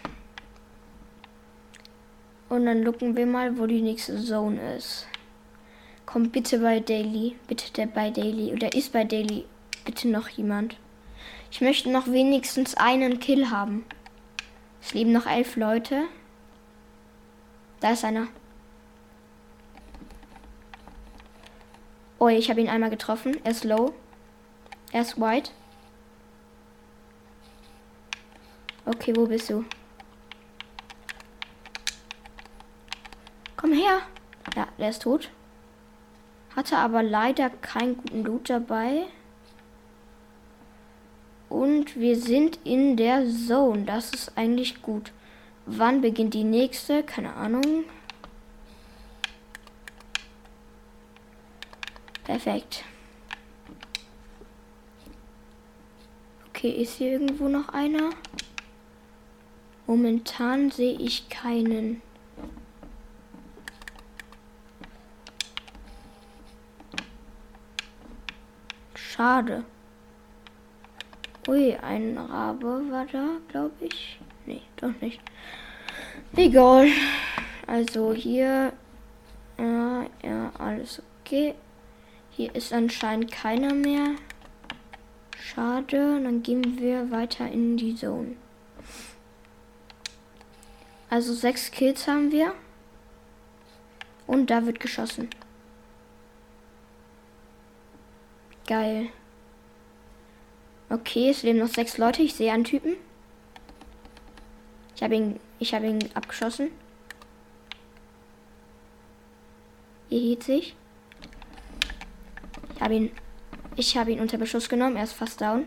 Und 2.48 2.66
dann 2.66 2.84
gucken 2.84 3.16
wir 3.16 3.24
mal, 3.24 3.58
wo 3.58 3.66
die 3.66 3.80
nächste 3.80 4.20
Zone 4.20 4.74
ist. 4.74 5.06
Kommt 6.04 6.32
bitte 6.32 6.58
bei 6.58 6.80
Daily. 6.80 7.36
Bitte 7.46 7.72
der 7.72 7.86
bei 7.86 8.10
Daily. 8.10 8.52
Oder 8.52 8.74
ist 8.74 8.92
bei 8.92 9.04
Daily. 9.04 9.44
Bitte 9.84 10.08
noch 10.08 10.28
jemand. 10.28 10.76
Ich 11.52 11.60
möchte 11.60 11.90
noch 11.90 12.08
wenigstens 12.08 12.74
einen 12.74 13.20
Kill 13.20 13.50
haben. 13.50 13.84
Es 14.82 14.94
leben 14.94 15.12
noch 15.12 15.26
elf 15.26 15.54
Leute. 15.54 16.02
Da 17.78 17.92
ist 17.92 18.04
einer. 18.04 18.26
Oh, 22.18 22.28
ich 22.28 22.50
habe 22.50 22.60
ihn 22.60 22.68
einmal 22.68 22.90
getroffen. 22.90 23.36
Er 23.44 23.52
ist 23.52 23.62
low. 23.62 23.94
Er 24.90 25.02
ist 25.02 25.20
white. 25.20 25.52
Okay, 28.86 29.12
wo 29.16 29.26
bist 29.26 29.50
du? 29.50 29.64
Komm 33.56 33.72
her. 33.72 34.02
Ja, 34.54 34.68
der 34.78 34.90
ist 34.90 35.02
tot. 35.02 35.28
Hatte 36.54 36.78
aber 36.78 37.02
leider 37.02 37.50
keinen 37.50 37.96
guten 37.96 38.22
Loot 38.22 38.48
dabei. 38.48 39.06
Und 41.48 41.96
wir 41.96 42.16
sind 42.16 42.60
in 42.62 42.96
der 42.96 43.26
Zone. 43.28 43.82
Das 43.84 44.14
ist 44.14 44.38
eigentlich 44.38 44.82
gut. 44.82 45.12
Wann 45.66 46.00
beginnt 46.00 46.34
die 46.34 46.44
nächste? 46.44 47.02
Keine 47.02 47.34
Ahnung. 47.34 47.84
Perfekt. 52.22 52.84
Okay, 56.48 56.70
ist 56.70 56.94
hier 56.98 57.12
irgendwo 57.12 57.48
noch 57.48 57.68
einer? 57.70 58.10
Momentan 59.86 60.70
sehe 60.70 60.98
ich 60.98 61.28
keinen. 61.28 62.02
Schade. 68.94 69.64
Ui, 71.48 71.76
ein 71.76 72.18
Rabe 72.18 72.90
war 72.90 73.06
da, 73.06 73.36
glaube 73.48 73.72
ich. 73.80 74.18
Nee, 74.44 74.62
doch 74.76 74.92
nicht. 75.00 75.20
Egal. 76.34 76.88
Also 77.66 78.12
hier. 78.12 78.72
Ja, 79.58 80.06
ja, 80.22 80.52
alles 80.58 81.00
okay. 81.20 81.54
Hier 82.30 82.54
ist 82.54 82.72
anscheinend 82.72 83.30
keiner 83.30 83.72
mehr. 83.72 84.16
Schade. 85.38 86.20
Dann 86.22 86.42
gehen 86.42 86.78
wir 86.78 87.10
weiter 87.10 87.48
in 87.48 87.76
die 87.76 87.94
Zone. 87.94 88.36
Also 91.08 91.34
sechs 91.34 91.70
Kills 91.70 92.06
haben 92.08 92.32
wir. 92.32 92.54
Und 94.26 94.50
da 94.50 94.66
wird 94.66 94.80
geschossen. 94.80 95.30
Geil. 98.66 99.08
Okay, 100.90 101.30
es 101.30 101.42
leben 101.42 101.60
noch 101.60 101.68
sechs 101.68 101.98
Leute. 101.98 102.22
Ich 102.22 102.34
sehe 102.34 102.52
einen 102.52 102.64
Typen. 102.64 102.96
Ich 104.96 105.02
habe 105.02 105.14
ihn, 105.14 105.38
ich 105.58 105.74
habe 105.74 105.86
ihn 105.86 105.98
abgeschossen. 106.14 106.70
Hier 110.08 110.20
hielt 110.20 110.42
sich. 110.42 110.74
Ich 112.74 112.80
habe 112.80 112.94
ihn, 112.94 113.12
ich 113.76 113.96
habe 113.96 114.12
ihn 114.12 114.20
unter 114.20 114.38
Beschuss 114.38 114.68
genommen. 114.68 114.96
Er 114.96 115.04
ist 115.04 115.12
fast 115.12 115.40
down. 115.40 115.66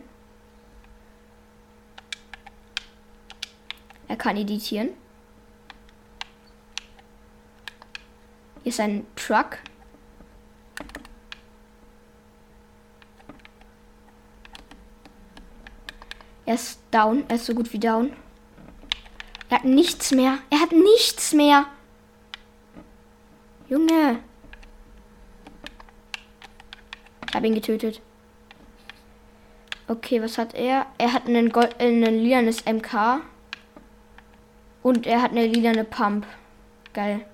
Er 4.08 4.16
kann 4.18 4.36
editieren. 4.36 4.90
Hier 8.64 8.70
ist 8.70 8.80
ein 8.80 9.06
Truck. 9.16 9.58
Er 16.46 16.56
ist 16.56 16.80
down. 16.92 17.24
Er 17.28 17.36
ist 17.36 17.46
so 17.46 17.54
gut 17.54 17.72
wie 17.74 17.80
down. 17.80 18.12
Er 19.50 19.58
hat 19.58 19.66
nichts 19.66 20.12
mehr. 20.12 20.40
Er 20.50 20.60
hat 20.62 20.72
nichts 20.72 21.34
mehr. 21.34 21.66
Junge. 23.68 24.20
Ich 27.28 27.36
habe 27.36 27.48
ihn 27.48 27.54
getötet. 27.54 28.02
Okay, 29.88 30.22
was 30.22 30.38
hat 30.38 30.56
er? 30.56 30.88
Er 30.98 31.14
hat 31.14 31.28
einen, 31.28 31.52
Gold, 31.52 31.76
äh, 31.80 31.88
einen 31.88 32.20
lilanes 32.20 32.66
MK. 32.66 33.22
Und 34.82 35.06
er 35.06 35.22
hat 35.22 35.32
eine 35.32 35.46
lilane 35.46 35.84
Pump. 35.84 36.26
Geil. 36.94 37.26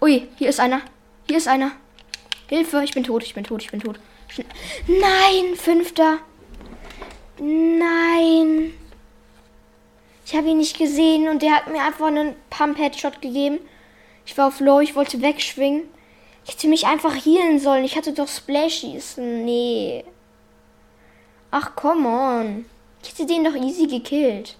Ui, 0.00 0.28
hier 0.36 0.48
ist 0.48 0.60
einer. 0.60 0.82
Hier 1.26 1.38
ist 1.38 1.48
einer. 1.48 1.72
Hilfe, 2.48 2.82
ich 2.84 2.92
bin 2.92 3.04
tot, 3.04 3.22
ich 3.22 3.34
bin 3.34 3.44
tot, 3.44 3.62
ich 3.62 3.70
bin 3.70 3.80
tot. 3.80 3.98
Nein, 4.86 5.56
fünfter. 5.56 6.18
Nein. 7.38 8.74
Ich 10.24 10.36
habe 10.36 10.48
ihn 10.48 10.58
nicht 10.58 10.78
gesehen 10.78 11.28
und 11.28 11.42
der 11.42 11.56
hat 11.56 11.68
mir 11.68 11.82
einfach 11.82 12.06
einen 12.06 12.36
Pump-Headshot 12.50 13.20
gegeben. 13.20 13.58
Ich 14.24 14.36
war 14.36 14.48
auf 14.48 14.60
Low, 14.60 14.80
ich 14.80 14.94
wollte 14.94 15.20
wegschwingen. 15.22 15.84
Ich 16.44 16.52
hätte 16.52 16.68
mich 16.68 16.86
einfach 16.86 17.14
healen 17.14 17.58
sollen. 17.58 17.84
Ich 17.84 17.96
hatte 17.96 18.12
doch 18.12 18.28
Splashies. 18.28 19.16
Nee. 19.16 20.04
Ach, 21.50 21.74
come 21.74 22.08
on. 22.08 22.66
Ich 23.02 23.10
hätte 23.10 23.26
den 23.26 23.44
doch 23.44 23.54
easy 23.54 23.86
gekillt. 23.86 24.56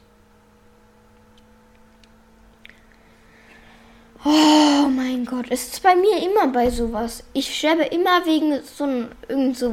Oh 4.24 4.88
mein 4.90 5.24
Gott, 5.24 5.46
es 5.50 5.68
ist 5.68 5.82
bei 5.82 5.94
mir 5.94 6.20
immer 6.20 6.48
bei 6.48 6.70
sowas. 6.70 7.22
Ich 7.34 7.56
sterbe 7.56 7.84
immer 7.84 8.26
wegen 8.26 8.60
so 8.62 8.84
irgend 9.28 9.56
so 9.56 9.68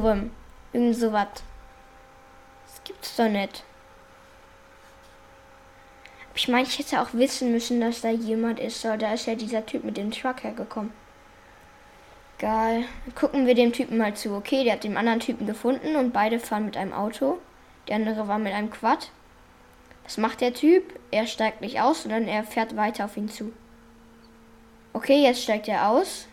irgend 0.72 0.96
sowas. 0.96 1.28
Das 2.66 2.84
gibt's 2.84 3.16
doch 3.16 3.28
nicht. 3.28 3.64
Ich 6.36 6.46
meine, 6.48 6.66
ich 6.66 6.78
hätte 6.78 7.00
auch 7.00 7.12
wissen 7.12 7.50
müssen, 7.50 7.80
dass 7.80 8.02
da 8.02 8.10
jemand 8.10 8.60
ist. 8.60 8.82
So, 8.82 8.96
da 8.96 9.14
ist 9.14 9.26
ja 9.26 9.34
dieser 9.34 9.66
Typ 9.66 9.82
mit 9.82 9.96
dem 9.96 10.12
Truck 10.12 10.44
hergekommen. 10.44 10.92
Geil. 12.38 12.84
gucken 13.14 13.46
wir 13.46 13.54
dem 13.54 13.72
Typen 13.72 13.96
mal 13.98 14.14
zu. 14.14 14.34
Okay, 14.34 14.62
der 14.62 14.74
hat 14.74 14.84
den 14.84 14.96
anderen 14.96 15.20
Typen 15.20 15.46
gefunden 15.46 15.96
und 15.96 16.12
beide 16.12 16.38
fahren 16.38 16.66
mit 16.66 16.76
einem 16.76 16.92
Auto. 16.92 17.38
Der 17.88 17.96
andere 17.96 18.28
war 18.28 18.38
mit 18.38 18.52
einem 18.52 18.70
Quad. 18.70 19.10
Was 20.04 20.18
macht 20.18 20.40
der 20.40 20.54
Typ? 20.54 21.00
Er 21.10 21.26
steigt 21.26 21.62
nicht 21.62 21.80
aus, 21.80 22.02
sondern 22.02 22.28
er 22.28 22.44
fährt 22.44 22.76
weiter 22.76 23.06
auf 23.06 23.16
ihn 23.16 23.28
zu. 23.28 23.52
Okay, 24.96 25.24
jetzt 25.24 25.42
steigt 25.42 25.68
er 25.68 25.90
aus 25.90 26.26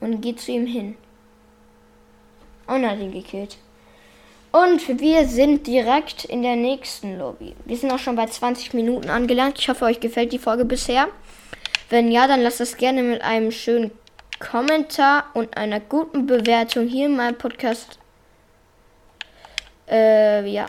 und 0.00 0.22
geht 0.22 0.40
zu 0.40 0.50
ihm 0.50 0.64
hin. 0.64 0.96
Und 2.66 2.88
hat 2.88 2.98
ihn 2.98 3.12
gekillt. 3.12 3.58
Und 4.50 4.88
wir 4.98 5.26
sind 5.26 5.66
direkt 5.66 6.24
in 6.24 6.40
der 6.40 6.56
nächsten 6.56 7.18
Lobby. 7.18 7.54
Wir 7.66 7.76
sind 7.76 7.90
auch 7.90 7.98
schon 7.98 8.16
bei 8.16 8.24
20 8.24 8.72
Minuten 8.72 9.10
angelangt. 9.10 9.58
Ich 9.58 9.68
hoffe, 9.68 9.84
euch 9.84 10.00
gefällt 10.00 10.32
die 10.32 10.38
Folge 10.38 10.64
bisher. 10.64 11.08
Wenn 11.90 12.10
ja, 12.10 12.26
dann 12.26 12.40
lasst 12.40 12.60
das 12.60 12.78
gerne 12.78 13.02
mit 13.02 13.20
einem 13.20 13.50
schönen 13.50 13.90
Kommentar 14.38 15.26
und 15.34 15.54
einer 15.54 15.80
guten 15.80 16.24
Bewertung 16.26 16.88
hier 16.88 17.06
in 17.06 17.16
meinem 17.16 17.36
Podcast. 17.36 17.98
Äh, 19.86 20.48
ja, 20.48 20.64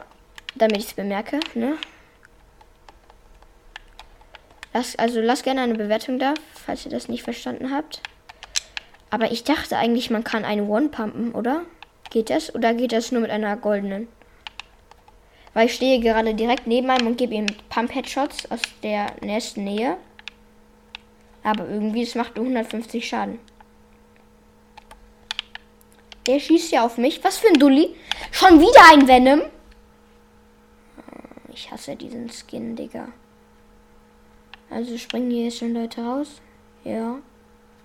damit 0.55 0.79
ich 0.79 0.87
es 0.87 0.93
bemerke, 0.93 1.39
ne? 1.53 1.77
Lass, 4.73 4.95
also 4.97 5.21
lasst 5.21 5.43
gerne 5.43 5.61
eine 5.61 5.75
Bewertung 5.75 6.19
da, 6.19 6.33
falls 6.53 6.85
ihr 6.85 6.91
das 6.91 7.07
nicht 7.07 7.23
verstanden 7.23 7.71
habt. 7.71 8.01
Aber 9.09 9.31
ich 9.31 9.43
dachte 9.43 9.77
eigentlich, 9.77 10.09
man 10.09 10.23
kann 10.23 10.45
eine 10.45 10.63
One 10.63 10.89
pumpen, 10.89 11.31
oder? 11.33 11.63
Geht 12.09 12.29
das? 12.29 12.53
Oder 12.53 12.73
geht 12.73 12.91
das 12.91 13.11
nur 13.11 13.21
mit 13.21 13.31
einer 13.31 13.55
goldenen? 13.57 14.07
Weil 15.53 15.67
ich 15.67 15.73
stehe 15.73 15.99
gerade 15.99 16.35
direkt 16.35 16.67
neben 16.67 16.89
einem 16.89 17.07
und 17.07 17.17
gebe 17.17 17.33
ihm 17.33 17.47
Pump-Headshots 17.69 18.51
aus 18.51 18.61
der 18.83 19.07
nächsten 19.21 19.63
Nähe. 19.63 19.97
Aber 21.43 21.67
irgendwie, 21.67 22.03
es 22.03 22.15
macht 22.15 22.35
nur 22.35 22.45
150 22.45 23.07
Schaden. 23.07 23.39
Der 26.27 26.39
schießt 26.39 26.73
ja 26.73 26.85
auf 26.85 26.97
mich. 26.97 27.23
Was 27.23 27.37
für 27.37 27.47
ein 27.47 27.53
Dulli. 27.53 27.95
Schon 28.31 28.59
wieder 28.59 28.81
ein 28.91 29.07
Venom. 29.07 29.41
Ich 31.53 31.71
hasse 31.71 31.95
diesen 31.95 32.29
Skin, 32.29 32.75
Digga. 32.75 33.07
Also 34.69 34.97
springen 34.97 35.31
hier 35.31 35.51
schon 35.51 35.73
Leute 35.73 36.01
raus. 36.01 36.41
Ja. 36.83 37.19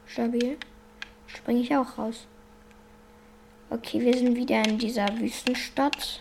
Stabil. 0.07 0.57
Springe 1.27 1.61
ich 1.61 1.75
auch 1.77 1.99
raus. 1.99 2.27
Okay, 3.71 4.01
wir 4.01 4.17
sind 4.17 4.37
wieder 4.37 4.63
in 4.69 4.79
dieser 4.79 5.09
Wüstenstadt. 5.19 6.21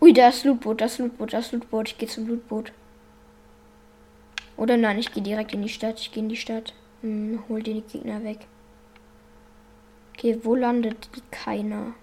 Ui, 0.00 0.12
da 0.12 0.28
ist 0.28 0.44
Lootboot, 0.44 0.80
das 0.80 0.98
Lootboot, 0.98 1.32
das 1.32 1.52
Lootboot. 1.52 1.88
Ich 1.88 1.98
gehe 1.98 2.08
zum 2.08 2.26
Lootboot. 2.28 2.72
Oder 4.56 4.76
nein, 4.76 4.98
ich 4.98 5.12
gehe 5.12 5.22
direkt 5.22 5.52
in 5.54 5.62
die 5.62 5.68
Stadt. 5.68 5.98
Ich 5.98 6.12
gehe 6.12 6.22
in 6.22 6.28
die 6.28 6.36
Stadt. 6.36 6.74
Hm, 7.00 7.42
hol 7.48 7.62
den 7.62 7.86
Gegner 7.86 8.22
weg. 8.22 8.46
Okay, 10.12 10.38
wo 10.42 10.54
landet 10.54 11.08
keiner? 11.30 11.94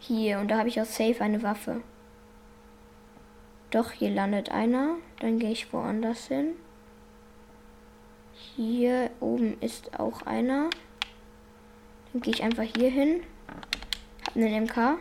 Hier, 0.00 0.40
und 0.40 0.48
da 0.48 0.58
habe 0.58 0.68
ich 0.68 0.80
auch 0.80 0.86
safe 0.86 1.22
eine 1.22 1.42
Waffe. 1.42 1.82
Doch, 3.70 3.92
hier 3.92 4.10
landet 4.10 4.50
einer. 4.50 4.96
Dann 5.20 5.38
gehe 5.38 5.52
ich 5.52 5.72
woanders 5.72 6.26
hin. 6.26 6.56
Hier 8.56 9.10
oben 9.20 9.60
ist 9.60 9.98
auch 9.98 10.22
einer. 10.22 10.70
Dann 12.12 12.22
gehe 12.22 12.34
ich 12.34 12.42
einfach 12.42 12.64
hier 12.64 12.90
hin. 12.90 13.22
Hab 14.26 14.34
einen 14.34 14.64
MK. 14.64 14.98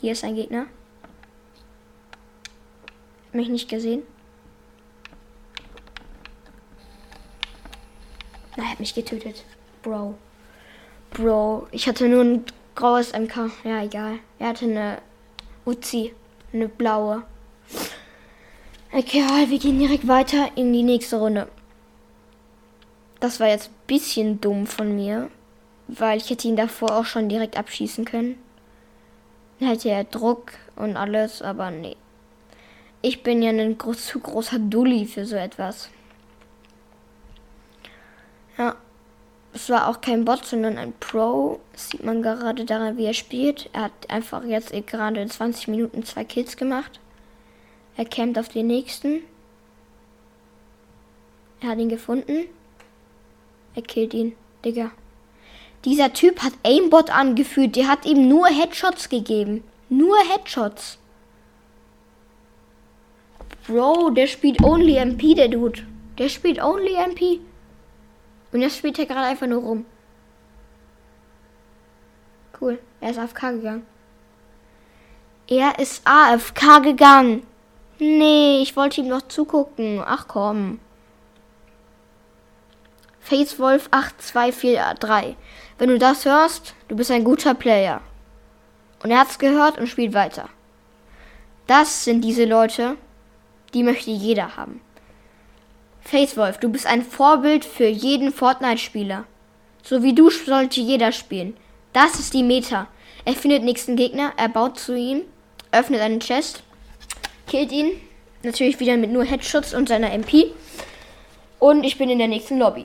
Hier 0.00 0.12
ist 0.12 0.22
ein 0.22 0.34
Gegner. 0.34 0.66
Mich 3.32 3.48
nicht 3.48 3.68
gesehen. 3.68 4.02
Na, 8.56 8.64
er 8.64 8.70
hat 8.72 8.80
mich 8.80 8.94
getötet. 8.94 9.44
Bro. 9.82 10.16
Bro, 11.16 11.68
ich 11.70 11.88
hatte 11.88 12.08
nur 12.08 12.22
ein 12.22 12.44
graues 12.74 13.14
MK. 13.14 13.50
Ja, 13.64 13.82
egal. 13.82 14.18
Er 14.38 14.48
hatte 14.48 14.66
eine 14.66 14.98
Uzi, 15.64 16.14
eine 16.52 16.68
blaue. 16.68 17.22
Okay, 18.92 19.24
wir 19.48 19.58
gehen 19.58 19.78
direkt 19.78 20.06
weiter 20.06 20.50
in 20.56 20.74
die 20.74 20.82
nächste 20.82 21.16
Runde. 21.16 21.48
Das 23.18 23.40
war 23.40 23.48
jetzt 23.48 23.68
ein 23.68 23.86
bisschen 23.86 24.42
dumm 24.42 24.66
von 24.66 24.94
mir, 24.94 25.30
weil 25.88 26.18
ich 26.18 26.28
hätte 26.28 26.48
ihn 26.48 26.56
davor 26.56 26.94
auch 26.94 27.06
schon 27.06 27.30
direkt 27.30 27.56
abschießen 27.56 28.04
können. 28.04 28.36
Dann 29.58 29.70
hätte 29.70 29.88
er 29.88 30.04
Druck 30.04 30.52
und 30.76 30.98
alles, 30.98 31.40
aber 31.40 31.70
nee. 31.70 31.96
Ich 33.00 33.22
bin 33.22 33.40
ja 33.40 33.52
ein 33.52 33.78
groß, 33.78 34.04
zu 34.04 34.20
großer 34.20 34.58
Dulli 34.58 35.06
für 35.06 35.24
so 35.24 35.36
etwas. 35.36 35.88
Ja. 38.58 38.76
Es 39.56 39.70
war 39.70 39.88
auch 39.88 40.02
kein 40.02 40.26
Bot, 40.26 40.44
sondern 40.44 40.76
ein 40.76 40.92
Pro. 41.00 41.60
Das 41.72 41.88
sieht 41.88 42.04
man 42.04 42.20
gerade 42.20 42.66
daran, 42.66 42.98
wie 42.98 43.06
er 43.06 43.14
spielt. 43.14 43.70
Er 43.72 43.84
hat 43.84 44.10
einfach 44.10 44.44
jetzt 44.44 44.70
gerade 44.86 45.18
in 45.18 45.30
20 45.30 45.68
Minuten 45.68 46.04
zwei 46.04 46.24
Kills 46.24 46.58
gemacht. 46.58 47.00
Er 47.96 48.04
campt 48.04 48.38
auf 48.38 48.50
den 48.50 48.66
nächsten. 48.66 49.22
Er 51.62 51.70
hat 51.70 51.78
ihn 51.78 51.88
gefunden. 51.88 52.50
Er 53.74 53.80
killt 53.80 54.12
ihn. 54.12 54.34
Digga. 54.62 54.90
Dieser 55.86 56.12
Typ 56.12 56.42
hat 56.42 56.52
Aimbot 56.62 57.08
angeführt. 57.08 57.76
Der 57.76 57.88
hat 57.88 58.04
ihm 58.04 58.28
nur 58.28 58.48
Headshots 58.48 59.08
gegeben. 59.08 59.64
Nur 59.88 60.18
Headshots. 60.18 60.98
Bro, 63.66 64.10
der 64.10 64.26
spielt 64.26 64.62
Only 64.62 64.98
MP, 64.98 65.34
der 65.34 65.48
Dude. 65.48 65.82
Der 66.18 66.28
spielt 66.28 66.62
Only 66.62 66.92
MP. 66.92 67.40
Und 68.56 68.62
jetzt 68.62 68.78
spielt 68.78 68.98
er 68.98 69.04
gerade 69.04 69.26
einfach 69.26 69.46
nur 69.46 69.60
rum. 69.60 69.84
Cool. 72.58 72.78
Er 73.02 73.10
ist 73.10 73.18
AFK 73.18 73.50
gegangen. 73.50 73.86
Er 75.46 75.78
ist 75.78 76.00
AFK 76.06 76.82
gegangen. 76.82 77.46
Nee, 77.98 78.62
ich 78.62 78.74
wollte 78.74 79.02
ihm 79.02 79.08
noch 79.08 79.28
zugucken. 79.28 80.02
Ach 80.02 80.26
komm. 80.26 80.80
Facewolf 83.20 83.88
8243. 83.90 85.36
Wenn 85.76 85.90
du 85.90 85.98
das 85.98 86.24
hörst, 86.24 86.74
du 86.88 86.96
bist 86.96 87.10
ein 87.10 87.24
guter 87.24 87.52
Player. 87.52 88.00
Und 89.02 89.10
er 89.10 89.18
hat's 89.18 89.38
gehört 89.38 89.76
und 89.76 89.86
spielt 89.86 90.14
weiter. 90.14 90.48
Das 91.66 92.04
sind 92.04 92.22
diese 92.22 92.46
Leute, 92.46 92.96
die 93.74 93.82
möchte 93.82 94.12
jeder 94.12 94.56
haben. 94.56 94.80
Facewolf, 96.06 96.58
du 96.58 96.68
bist 96.68 96.86
ein 96.86 97.02
Vorbild 97.02 97.64
für 97.64 97.88
jeden 97.88 98.32
Fortnite-Spieler. 98.32 99.24
So 99.82 100.04
wie 100.04 100.14
du 100.14 100.30
sollte 100.30 100.80
jeder 100.80 101.10
spielen. 101.10 101.56
Das 101.92 102.20
ist 102.20 102.32
die 102.32 102.44
Meta. 102.44 102.86
Er 103.24 103.34
findet 103.34 103.64
nächsten 103.64 103.96
Gegner, 103.96 104.32
er 104.36 104.48
baut 104.48 104.78
zu 104.78 104.96
ihm, 104.96 105.22
öffnet 105.72 106.00
einen 106.00 106.20
Chest, 106.20 106.62
killt 107.48 107.72
ihn. 107.72 107.90
Natürlich 108.44 108.78
wieder 108.78 108.96
mit 108.96 109.10
nur 109.10 109.24
Headshots 109.24 109.74
und 109.74 109.88
seiner 109.88 110.12
MP. 110.12 110.52
Und 111.58 111.82
ich 111.82 111.98
bin 111.98 112.08
in 112.08 112.18
der 112.18 112.28
nächsten 112.28 112.58
Lobby. 112.58 112.84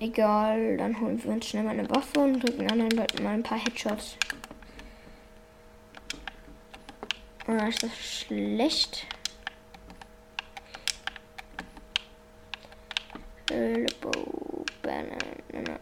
Egal, 0.00 0.76
dann 0.76 1.00
holen 1.00 1.22
wir 1.24 1.30
uns 1.32 1.46
schnell 1.46 1.62
mal 1.62 1.70
eine 1.70 1.88
Waffe 1.88 2.20
und 2.20 2.40
drücken 2.40 2.70
anderen 2.70 2.90
Leuten 2.90 3.22
mal 3.22 3.32
ein 3.32 3.42
paar 3.42 3.58
Headshots. 3.58 4.16
Ah, 7.46 7.66
ist 7.66 7.82
das 7.82 7.90
schlecht? 7.96 9.06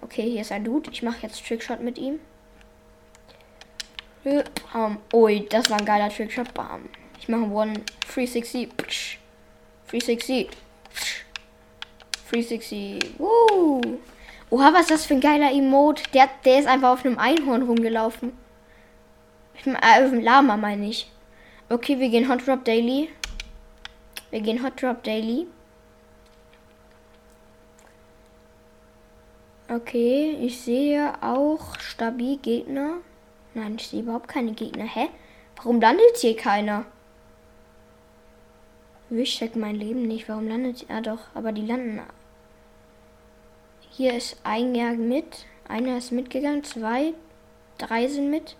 Okay, 0.01 0.31
hier 0.31 0.41
ist 0.41 0.53
ein 0.53 0.65
Dude. 0.65 0.91
Ich 0.91 1.03
mache 1.03 1.23
jetzt 1.23 1.47
Trickshot 1.47 1.81
mit 1.81 1.99
ihm. 1.99 2.19
Um, 4.75 4.99
ui, 5.13 5.47
das 5.49 5.71
war 5.71 5.79
ein 5.79 5.85
geiler 5.85 6.09
Trickshot. 6.09 6.53
Bam. 6.55 6.89
Ich 7.19 7.29
mache 7.29 7.43
One 7.43 7.75
360. 8.13 9.19
360. 9.89 10.49
360. 12.31 13.19
Woo. 13.19 13.99
Oha, 14.51 14.73
was 14.73 14.83
ist 14.83 14.91
das 14.91 15.07
für 15.07 15.15
ein 15.15 15.21
geiler 15.21 15.53
Emote? 15.53 16.03
Der, 16.13 16.29
der 16.45 16.59
ist 16.59 16.67
einfach 16.67 16.91
auf 16.91 17.05
einem 17.05 17.19
Einhorn 17.19 17.63
rumgelaufen. 17.63 18.33
Äh, 19.65 20.05
auf 20.05 20.11
dem 20.11 20.21
Lama 20.21 20.57
meine 20.57 20.89
ich. 20.89 21.11
Okay, 21.73 22.01
wir 22.01 22.09
gehen 22.09 22.29
Hot 22.29 22.45
Drop 22.45 22.65
Daily. 22.65 23.11
Wir 24.33 24.41
gehen 24.41 24.61
Hot 24.65 24.83
Drop 24.83 25.05
Daily. 25.05 25.47
Okay, 29.69 30.37
ich 30.41 30.61
sehe 30.63 31.15
auch 31.23 31.79
stabil 31.79 32.39
Gegner. 32.39 32.97
Nein, 33.55 33.77
ich 33.77 33.87
sehe 33.87 34.03
überhaupt 34.03 34.27
keine 34.27 34.51
Gegner. 34.51 34.83
Hä? 34.83 35.11
Warum 35.59 35.81
landet 35.81 36.17
hier 36.17 36.37
keiner? 36.37 36.87
Ich 39.09 39.39
check 39.39 39.55
mein 39.55 39.77
Leben 39.77 40.09
nicht. 40.09 40.29
Warum 40.29 40.49
landet. 40.49 40.87
Ah, 40.89 41.01
doch, 41.01 41.21
aber 41.35 41.53
die 41.53 41.67
landen. 41.67 42.01
Hier 43.91 44.15
ist 44.15 44.41
ein 44.43 44.75
Jahr 44.75 44.95
mit. 44.95 45.47
Einer 45.69 45.99
ist 45.99 46.11
mitgegangen. 46.11 46.65
Zwei. 46.65 47.15
Drei 47.79 48.09
sind 48.09 48.29
mit. 48.29 48.57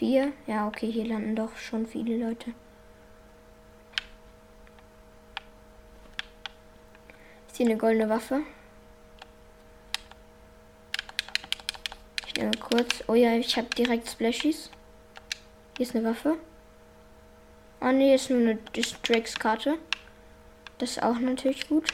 Vier. 0.00 0.32
Ja, 0.46 0.66
okay, 0.66 0.90
hier 0.90 1.04
landen 1.04 1.36
doch 1.36 1.54
schon 1.58 1.86
viele 1.86 2.16
Leute. 2.16 2.54
Ist 7.46 7.58
hier 7.58 7.66
eine 7.66 7.76
goldene 7.76 8.08
Waffe? 8.08 8.40
Ja, 12.34 12.50
kurz. 12.58 13.04
Oh 13.08 13.14
ja, 13.14 13.34
ich 13.34 13.58
habe 13.58 13.68
direkt 13.76 14.08
Splashies. 14.08 14.70
Hier 15.76 15.84
ist 15.84 15.94
eine 15.94 16.08
Waffe. 16.08 16.38
Ah 17.78 17.92
ne, 17.92 18.14
ist 18.14 18.30
nur 18.30 18.38
eine 18.38 18.54
Distracts-Karte. 18.74 19.76
Das 20.78 20.92
ist 20.92 21.02
auch 21.02 21.18
natürlich 21.18 21.68
gut. 21.68 21.92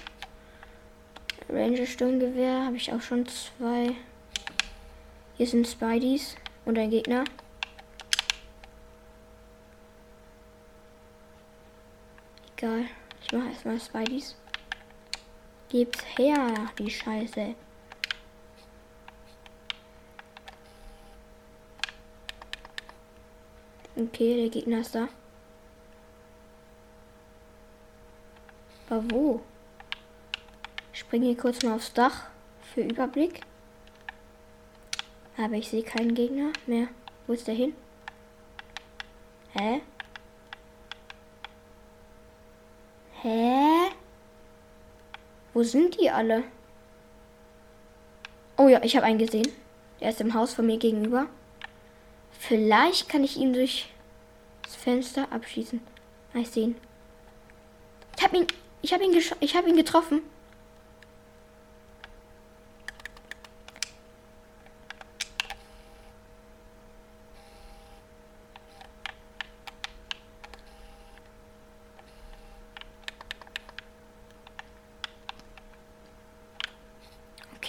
Ranger 1.49 1.87
Sturmgewehr 1.87 2.66
habe 2.66 2.77
ich 2.77 2.92
auch 2.92 3.03
schon 3.03 3.27
zwei. 3.27 3.97
Hier 5.37 5.47
sind 5.49 5.66
Spideys 5.66 6.37
und 6.64 6.79
ein 6.79 6.90
Gegner. 6.90 7.25
Egal. 12.59 12.87
Ich 13.23 13.33
mache 13.33 13.49
erstmal 13.49 13.79
Spideys. 13.79 14.35
Gibt's 15.69 16.03
her, 16.16 16.71
die 16.79 16.90
Scheiße. 16.90 17.55
Okay, 23.97 24.37
der 24.40 24.49
Gegner 24.49 24.81
ist 24.81 24.95
da. 24.95 25.09
Aber 28.88 29.11
wo? 29.11 29.42
Ich 30.95 31.01
springe 31.01 31.27
hier 31.27 31.37
kurz 31.37 31.62
mal 31.62 31.75
aufs 31.75 31.92
Dach 31.92 32.29
für 32.62 32.81
Überblick. 32.83 33.40
Aber 35.37 35.55
ich 35.55 35.69
sehe 35.69 35.83
keinen 35.83 36.14
Gegner 36.14 36.53
mehr. 36.66 36.88
Wo 37.27 37.35
ist 37.35 37.47
der 37.49 37.55
hin? 37.55 37.75
Hä? 39.53 39.83
Hä? 43.27 43.91
Wo 45.53 45.65
sind 45.65 46.01
die 46.01 46.09
alle? 46.09 46.45
Oh 48.57 48.69
ja, 48.69 48.81
ich 48.85 48.95
habe 48.95 49.05
einen 49.05 49.19
gesehen. 49.19 49.49
Der 50.01 50.11
ist 50.11 50.21
im 50.21 50.33
Haus 50.33 50.55
von 50.55 50.65
mir 50.65 50.79
gegenüber. 50.79 51.27
Vielleicht 52.31 53.09
kann 53.09 53.25
ich 53.25 53.37
ihn 53.37 53.53
durch 53.53 53.89
das 54.62 54.77
Fenster 54.77 55.27
abschießen. 55.33 55.81
Ich 56.35 56.51
sehe 56.51 56.67
ihn. 56.67 56.77
Ich 58.17 58.23
habe 58.23 58.37
ihn, 58.37 58.47
ich 58.83 58.93
habe 58.93 59.03
ihn, 59.03 59.21
ich 59.41 59.57
habe 59.57 59.69
ihn 59.71 59.77
getroffen. 59.77 60.23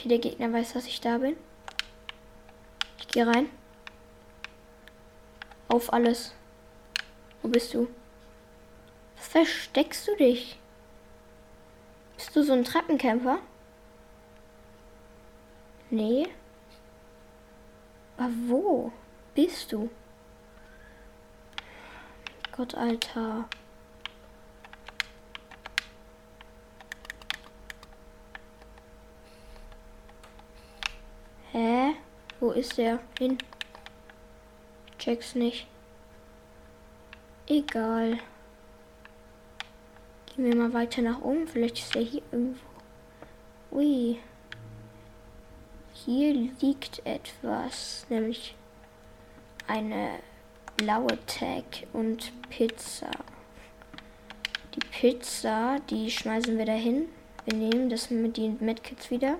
Okay, 0.08 0.20
der 0.20 0.32
Gegner 0.32 0.54
weiß, 0.54 0.72
dass 0.72 0.88
ich 0.88 1.02
da 1.02 1.17
bin. 1.17 1.36
Ich 2.98 3.10
gehe 3.10 3.28
rein. 3.28 3.50
Auf 5.67 5.91
alles. 5.91 6.34
Wo 7.41 7.50
bist 7.50 7.74
du? 7.74 7.89
Was 9.17 9.28
versteckst 9.28 10.08
du 10.08 10.15
dich? 10.15 10.58
Bist 12.15 12.34
du 12.34 12.41
so 12.41 12.54
ein 12.54 12.63
Treppenkämpfer? 12.63 13.39
Nee. 15.89 16.30
Aber 18.15 18.32
wo 18.48 18.93
bist 19.36 19.74
du? 19.74 19.89
Gott, 22.56 22.76
Alter. 22.76 23.50
Hä? 31.58 31.96
Wo 32.39 32.52
ist 32.52 32.78
der? 32.78 33.00
Hin 33.17 33.39
check's 35.00 35.34
nicht. 35.34 35.65
Egal. 37.48 38.20
Gehen 40.28 40.46
wir 40.46 40.56
mal 40.56 40.72
weiter 40.74 41.02
nach 41.02 41.20
oben. 41.20 41.48
Vielleicht 41.48 41.80
ist 41.80 41.96
er 41.96 42.04
hier 42.04 42.22
irgendwo. 42.32 42.67
Ui. 43.72 44.20
Hier 45.93 46.34
liegt 46.62 47.04
etwas, 47.08 48.06
nämlich 48.08 48.54
eine 49.65 50.20
blaue 50.76 51.17
Tag 51.26 51.88
und 51.91 52.34
Pizza. 52.52 53.10
Die 54.76 54.88
Pizza, 54.91 55.80
die 55.89 56.12
schmeißen 56.12 56.56
wir 56.56 56.65
dahin. 56.65 57.10
Wir 57.46 57.58
nehmen 57.58 57.89
das 57.89 58.12
mit 58.12 58.38
den 58.38 58.58
Medkits 58.60 59.10
wieder 59.10 59.39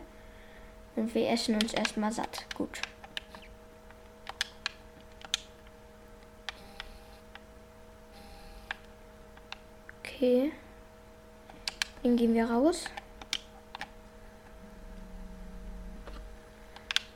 und 0.98 1.14
wir 1.14 1.30
essen 1.30 1.56
uns 1.56 1.74
erstmal 1.74 2.12
satt. 2.12 2.46
Gut. 2.56 2.82
Okay. 10.00 10.52
Dann 12.04 12.18
gehen 12.18 12.34
wir 12.34 12.50
raus. 12.50 12.86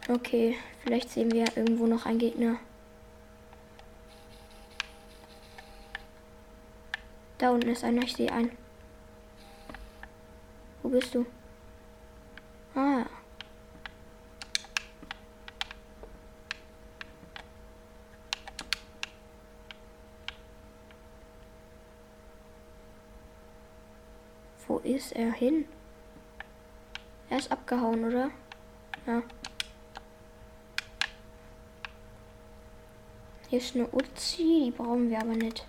Okay, 0.08 0.58
vielleicht 0.84 1.10
sehen 1.10 1.32
wir 1.32 1.46
irgendwo 1.56 1.88
noch 1.88 2.06
einen 2.06 2.20
Gegner. 2.20 2.58
Da 7.38 7.50
unten 7.52 7.70
ist 7.70 7.84
einer, 7.84 8.04
ich 8.04 8.16
sehe 8.16 8.32
einen. 8.32 8.52
Wo 10.84 10.90
bist 10.90 11.16
du? 11.16 11.26
Ah. 12.76 13.06
Ist 25.12 25.18
er 25.18 25.32
hin? 25.34 25.66
Er 27.30 27.38
ist 27.38 27.52
abgehauen, 27.52 28.06
oder? 28.06 28.32
Ja. 29.06 29.22
Hier 33.50 33.60
ist 33.60 33.76
eine 33.76 33.88
Uzi, 33.92 34.64
die 34.66 34.72
brauchen 34.72 35.10
wir 35.10 35.20
aber 35.20 35.36
nicht. 35.36 35.66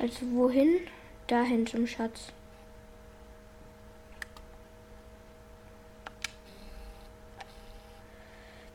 Also 0.00 0.20
wohin? 0.32 0.80
Dahin 1.26 1.66
zum 1.66 1.86
Schatz. 1.86 2.32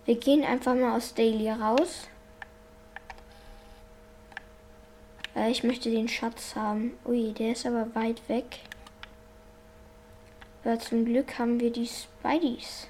Wir 0.06 0.16
gehen 0.16 0.44
einfach 0.44 0.76
mal 0.76 0.96
aus 0.96 1.14
Daily 1.14 1.50
raus. 1.50 2.08
Äh, 5.36 5.52
ich 5.52 5.64
möchte 5.64 5.90
den 5.90 6.08
Schatz 6.08 6.56
haben. 6.56 6.98
Ui, 7.06 7.34
der 7.34 7.52
ist 7.54 7.66
aber 7.66 7.94
weit 7.96 8.22
weg. 8.30 8.60
Aber 10.64 10.80
zum 10.80 11.06
Glück 11.06 11.40
haben 11.40 11.60
wir 11.60 11.72
die 11.72 11.88
Spideys. 11.88 12.88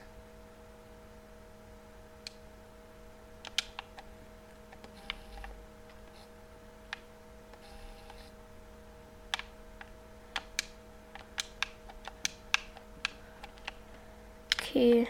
Okay. 14.78 15.08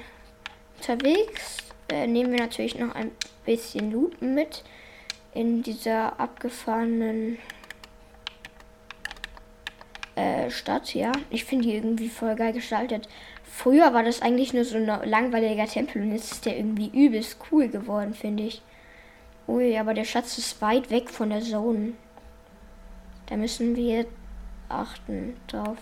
Unterwegs 0.78 1.58
äh, 1.90 2.08
nehmen 2.08 2.32
wir 2.32 2.40
natürlich 2.40 2.78
noch 2.78 2.96
ein 2.96 3.12
bisschen 3.46 3.92
Loot 3.92 4.22
mit 4.22 4.64
in 5.34 5.62
dieser 5.62 6.20
abgefahrenen 6.20 7.38
äh, 10.18 10.50
Stadt, 10.50 10.94
ja. 10.94 11.12
Ich 11.30 11.46
finde 11.46 11.68
die 11.68 11.76
irgendwie 11.76 12.10
voll 12.10 12.36
geil 12.36 12.52
gestaltet. 12.52 13.08
Früher 13.44 13.94
war 13.94 14.04
das 14.04 14.22
eigentlich 14.22 14.54
nur 14.54 14.66
so 14.66 14.78
ein 14.78 14.86
langweiliger 14.86 15.66
Tempel 15.66 16.02
und 16.02 16.12
jetzt 16.12 16.32
ist 16.32 16.46
der 16.46 16.58
irgendwie 16.58 16.90
übelst 16.90 17.38
cool 17.52 17.68
geworden, 17.68 18.14
finde 18.14 18.44
ich. 18.44 18.62
Ui, 19.48 19.78
aber 19.78 19.94
der 19.94 20.04
Schatz 20.04 20.38
ist 20.38 20.62
weit 20.62 20.90
weg 20.90 21.10
von 21.10 21.30
der 21.30 21.42
Zone. 21.42 21.94
Da 23.28 23.38
müssen 23.38 23.76
wir 23.76 24.06
achten 24.70 25.38
drauf. 25.48 25.78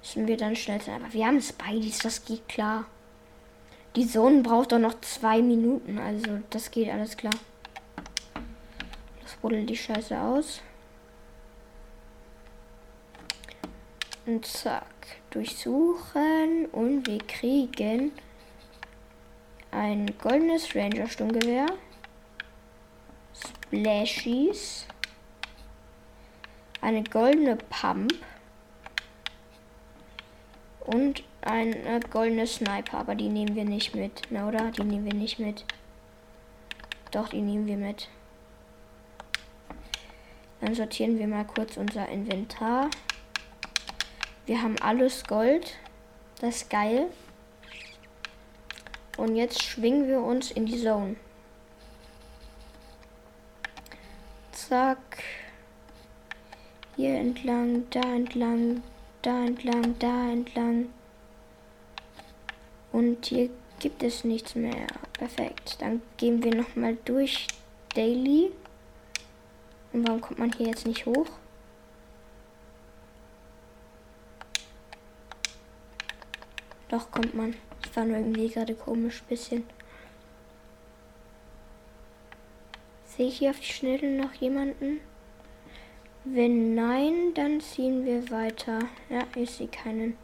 Müssen 0.00 0.26
wir 0.26 0.36
dann 0.36 0.56
schnell 0.56 0.80
sein. 0.80 1.02
Aber 1.02 1.12
wir 1.12 1.26
haben 1.26 1.42
Spideys, 1.42 1.98
das 1.98 2.24
geht 2.24 2.48
klar. 2.48 2.86
Die 3.96 4.06
Zone 4.06 4.42
braucht 4.42 4.72
doch 4.72 4.78
noch 4.78 5.00
zwei 5.00 5.42
Minuten, 5.42 5.98
also 5.98 6.38
das 6.50 6.70
geht 6.70 6.88
alles 6.90 7.16
klar. 7.16 7.34
Das 9.22 9.34
buddelt 9.36 9.68
die 9.68 9.76
Scheiße 9.76 10.18
aus. 10.18 10.62
Und 14.28 14.44
zack, 14.44 14.84
durchsuchen 15.30 16.66
und 16.72 17.06
wir 17.06 17.16
kriegen 17.20 18.12
ein 19.70 20.06
goldenes 20.18 20.76
Ranger 20.76 21.08
Sturmgewehr, 21.08 21.64
Splashies, 23.32 24.86
eine 26.82 27.04
goldene 27.04 27.56
Pump 27.56 28.12
und 30.80 31.24
ein 31.40 31.74
goldene 32.10 32.46
Sniper, 32.46 32.98
aber 32.98 33.14
die 33.14 33.30
nehmen 33.30 33.56
wir 33.56 33.64
nicht 33.64 33.94
mit, 33.94 34.20
na 34.28 34.46
oder? 34.46 34.70
Die 34.72 34.84
nehmen 34.84 35.06
wir 35.06 35.14
nicht 35.14 35.38
mit. 35.38 35.64
Doch, 37.12 37.30
die 37.30 37.40
nehmen 37.40 37.66
wir 37.66 37.78
mit. 37.78 38.10
Dann 40.60 40.74
sortieren 40.74 41.18
wir 41.18 41.28
mal 41.28 41.46
kurz 41.46 41.78
unser 41.78 42.06
Inventar. 42.10 42.90
Wir 44.48 44.62
haben 44.62 44.78
alles 44.80 45.24
Gold. 45.24 45.76
Das 46.40 46.62
ist 46.62 46.70
geil. 46.70 47.08
Und 49.18 49.36
jetzt 49.36 49.62
schwingen 49.62 50.08
wir 50.08 50.22
uns 50.22 50.50
in 50.50 50.64
die 50.64 50.82
Zone. 50.82 51.16
Zack. 54.52 55.22
Hier 56.96 57.18
entlang, 57.18 57.90
da 57.90 58.00
entlang, 58.00 58.82
da 59.20 59.44
entlang, 59.44 59.98
da 59.98 60.30
entlang. 60.30 60.88
Und 62.90 63.26
hier 63.26 63.50
gibt 63.80 64.02
es 64.02 64.24
nichts 64.24 64.54
mehr. 64.54 64.86
Perfekt. 65.12 65.76
Dann 65.82 66.00
gehen 66.16 66.42
wir 66.42 66.54
nochmal 66.54 66.96
durch 67.04 67.48
Daily. 67.94 68.50
Und 69.92 70.08
warum 70.08 70.22
kommt 70.22 70.38
man 70.38 70.52
hier 70.52 70.68
jetzt 70.68 70.86
nicht 70.86 71.04
hoch? 71.04 71.28
Doch 76.88 77.10
kommt 77.10 77.34
man. 77.34 77.54
Ich 77.84 77.94
war 77.96 78.04
nur 78.04 78.16
irgendwie 78.16 78.48
gerade 78.48 78.74
komisch 78.74 79.22
bisschen. 79.22 79.64
Sehe 83.04 83.28
ich 83.28 83.38
hier 83.38 83.50
auf 83.50 83.60
die 83.60 83.66
Schnelle 83.66 84.10
noch 84.10 84.32
jemanden? 84.34 85.00
Wenn 86.24 86.74
nein, 86.74 87.34
dann 87.34 87.60
ziehen 87.60 88.04
wir 88.04 88.30
weiter. 88.30 88.80
Ja, 89.08 89.22
ich 89.34 89.50
sehe 89.50 89.68
keinen. 89.68 90.16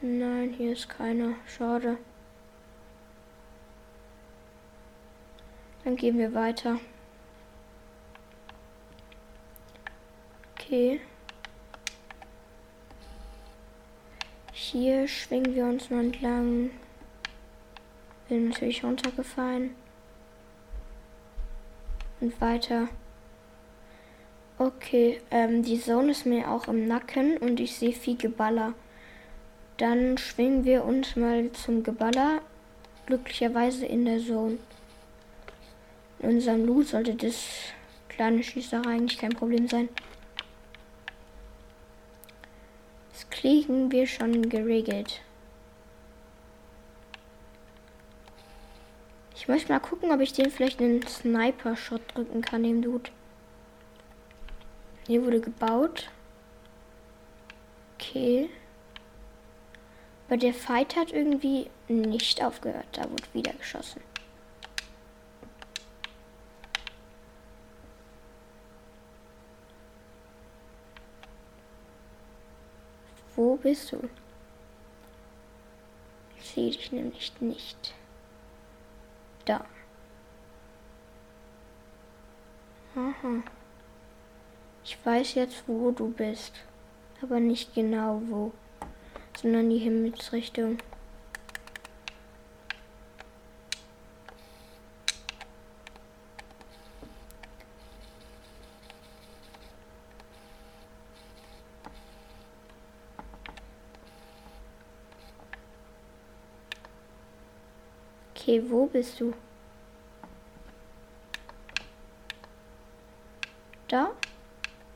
Nein, 0.00 0.54
hier 0.56 0.72
ist 0.72 0.88
keiner. 0.88 1.34
Schade. 1.46 1.98
Dann 5.84 5.96
gehen 5.96 6.18
wir 6.18 6.34
weiter. 6.34 6.78
Okay. 10.52 11.00
Hier 14.72 15.06
schwingen 15.06 15.54
wir 15.54 15.64
uns 15.64 15.90
mal 15.90 16.06
entlang. 16.06 16.70
Bin 18.28 18.48
natürlich 18.48 18.82
runtergefallen. 18.82 19.76
Und 22.20 22.40
weiter. 22.40 22.88
Okay, 24.58 25.20
ähm, 25.30 25.62
die 25.62 25.80
Zone 25.80 26.10
ist 26.10 26.26
mir 26.26 26.50
auch 26.50 26.66
im 26.66 26.88
Nacken 26.88 27.36
und 27.36 27.60
ich 27.60 27.76
sehe 27.76 27.92
viel 27.92 28.16
Geballer. 28.16 28.74
Dann 29.76 30.18
schwingen 30.18 30.64
wir 30.64 30.84
uns 30.84 31.14
mal 31.14 31.52
zum 31.52 31.84
Geballer. 31.84 32.40
Glücklicherweise 33.06 33.86
in 33.86 34.04
der 34.04 34.18
Zone. 34.18 34.58
In 36.18 36.30
unserem 36.30 36.66
Loot 36.66 36.88
sollte 36.88 37.14
das 37.14 37.36
kleine 38.08 38.42
Schießerei 38.42 38.94
eigentlich 38.94 39.20
kein 39.20 39.30
Problem 39.30 39.68
sein. 39.68 39.88
Das 43.12 43.30
kriegen 43.46 43.92
wir 43.92 44.08
schon 44.08 44.48
geregelt. 44.48 45.20
Ich 49.36 49.46
möchte 49.46 49.72
mal 49.72 49.78
gucken, 49.78 50.10
ob 50.10 50.18
ich 50.18 50.32
den 50.32 50.50
vielleicht 50.50 50.80
einen 50.80 51.06
Sniper-Shot 51.06 52.00
drücken 52.12 52.40
kann, 52.40 52.64
dem 52.64 52.82
Dude. 52.82 53.08
Hier 55.06 55.24
wurde 55.24 55.40
gebaut. 55.40 56.10
Okay. 57.94 58.50
Aber 60.26 60.38
der 60.38 60.52
Fight 60.52 60.96
hat 60.96 61.12
irgendwie 61.12 61.70
nicht 61.86 62.42
aufgehört. 62.42 62.88
Da 62.94 63.04
wurde 63.08 63.32
wieder 63.32 63.52
geschossen. 63.52 64.00
Wo 73.36 73.56
bist 73.56 73.92
du? 73.92 74.08
Ich 76.38 76.50
sehe 76.50 76.70
dich 76.70 76.90
nämlich 76.90 77.32
nicht. 77.40 77.94
Da. 79.44 79.64
Aha. 82.96 83.42
Ich 84.84 84.98
weiß 85.04 85.34
jetzt, 85.34 85.64
wo 85.66 85.90
du 85.90 86.10
bist. 86.10 86.54
Aber 87.22 87.38
nicht 87.40 87.74
genau 87.74 88.20
wo 88.26 88.52
sondern 89.36 89.70
die 89.70 89.78
Himmelsrichtung. 89.78 90.78
Okay, 108.46 108.62
wo 108.70 108.86
bist 108.86 109.18
du? 109.18 109.32
Da? 113.88 114.12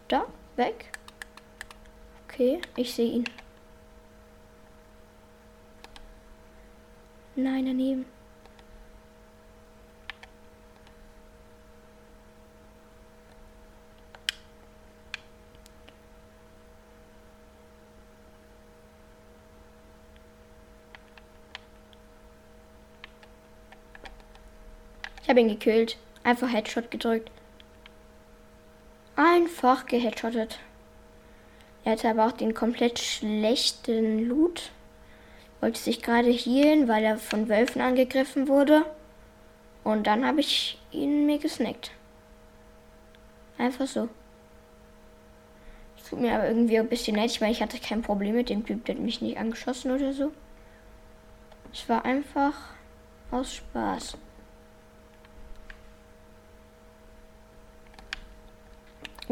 Da? 0.07 0.27
Weg? 0.55 0.93
Okay, 2.29 2.61
ich 2.77 2.95
sehe 2.95 3.11
ihn. 3.11 3.25
Nein, 7.35 7.67
daneben. 7.67 8.20
Habe 25.31 25.41
ihn 25.41 25.49
gekillt. 25.49 25.97
Einfach 26.23 26.53
Headshot 26.53 26.91
gedrückt. 26.91 27.31
Einfach 29.17 29.87
geheadshottet. 29.87 30.59
Er 31.85 31.93
hatte 31.93 32.11
aber 32.11 32.27
auch 32.27 32.33
den 32.33 32.53
komplett 32.53 32.99
schlechten 32.99 34.29
Loot. 34.29 34.71
Wollte 35.61 35.79
sich 35.79 36.03
gerade 36.03 36.31
healen, 36.31 36.89
weil 36.89 37.05
er 37.05 37.17
von 37.17 37.49
Wölfen 37.49 37.81
angegriffen 37.81 38.49
wurde. 38.49 38.85
Und 39.85 40.07
dann 40.07 40.27
habe 40.27 40.41
ich 40.41 40.79
ihn 40.91 41.27
mir 41.27 41.39
gesnackt. 41.39 41.93
Einfach 43.57 43.87
so. 43.87 44.09
Tut 46.09 46.21
mir 46.21 46.35
aber 46.35 46.49
irgendwie 46.49 46.79
ein 46.79 46.89
bisschen 46.89 47.17
leid. 47.17 47.31
Ich 47.31 47.41
meine, 47.41 47.53
ich 47.53 47.63
hatte 47.63 47.79
kein 47.79 48.03
Problem 48.03 48.35
mit 48.35 48.49
dem 48.49 48.67
Typ, 48.67 48.85
der 48.85 48.97
hat 48.97 49.03
mich 49.03 49.21
nicht 49.21 49.39
angeschossen 49.39 49.93
oder 49.93 50.13
so. 50.13 50.33
Es 51.73 51.89
war 51.89 52.05
einfach 52.05 52.55
aus 53.31 53.55
Spaß. 53.55 54.17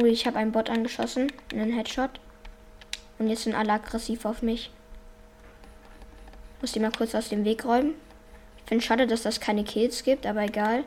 Ich 0.07 0.27
habe 0.27 0.39
einen 0.39 0.53
Bot 0.53 0.71
angeschossen, 0.71 1.33
einen 1.53 1.73
Headshot. 1.73 2.11
Und 3.19 3.29
jetzt 3.29 3.45
sind 3.45 3.55
alle 3.55 3.73
aggressiv 3.73 4.25
auf 4.25 4.43
mich. 4.43 4.71
Muss 6.61 6.73
die 6.73 6.81
mal 6.81 6.93
kurz 6.93 7.15
aus 7.15 7.29
dem 7.29 7.45
Weg 7.45 7.65
räumen. 7.65 7.95
Ich 8.59 8.65
finde 8.69 8.85
schade, 8.85 9.07
dass 9.07 9.23
das 9.23 9.41
keine 9.41 9.65
Kills 9.65 10.05
gibt, 10.05 10.27
aber 10.27 10.43
egal. 10.43 10.85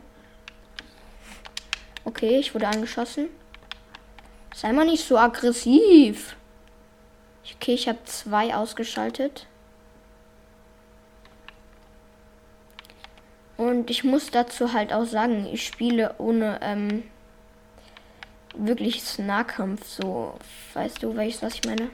Okay, 2.04 2.38
ich 2.38 2.54
wurde 2.54 2.68
angeschossen. 2.68 3.30
Sei 4.54 4.72
mal 4.74 4.86
nicht 4.86 5.06
so 5.06 5.18
aggressiv. 5.18 6.36
Okay, 7.56 7.74
ich 7.74 7.88
habe 7.88 8.00
zwei 8.06 8.56
ausgeschaltet. 8.56 9.48
Und 13.58 13.90
ich 13.90 14.04
muss 14.04 14.32
dazu 14.32 14.74
halt 14.74 14.92
auch 14.92 15.06
sagen, 15.06 15.48
ich 15.52 15.66
spiele 15.66 16.16
ohne 16.18 16.60
ähm, 16.64 17.04
wirklich 18.56 19.18
Nahkampf. 19.20 19.86
So, 19.86 20.36
weißt 20.74 21.04
du, 21.04 21.16
welches, 21.16 21.42
was 21.42 21.56
ich 21.56 21.66
meine? 21.66 21.90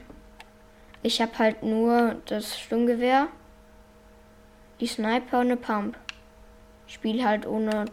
Ich 1.02 1.20
habe 1.20 1.38
halt 1.38 1.62
nur 1.62 2.16
das 2.26 2.58
Sturmgewehr, 2.58 3.28
die 4.80 4.86
Sniper 4.86 5.40
und 5.40 5.46
eine 5.46 5.56
Pump. 5.56 5.96
Ich 6.86 6.94
spiele 6.94 7.24
halt 7.24 7.46
ohne. 7.46 7.84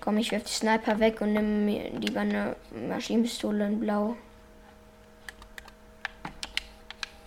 Komm, 0.00 0.16
ich 0.16 0.32
werfe 0.32 0.46
die 0.46 0.52
Sniper 0.52 0.98
weg 0.98 1.20
und 1.20 1.32
nehme 1.32 1.48
mir 1.48 1.90
lieber 1.90 2.20
eine 2.20 2.56
Maschinenpistole 2.88 3.66
in 3.66 3.78
Blau. 3.78 4.16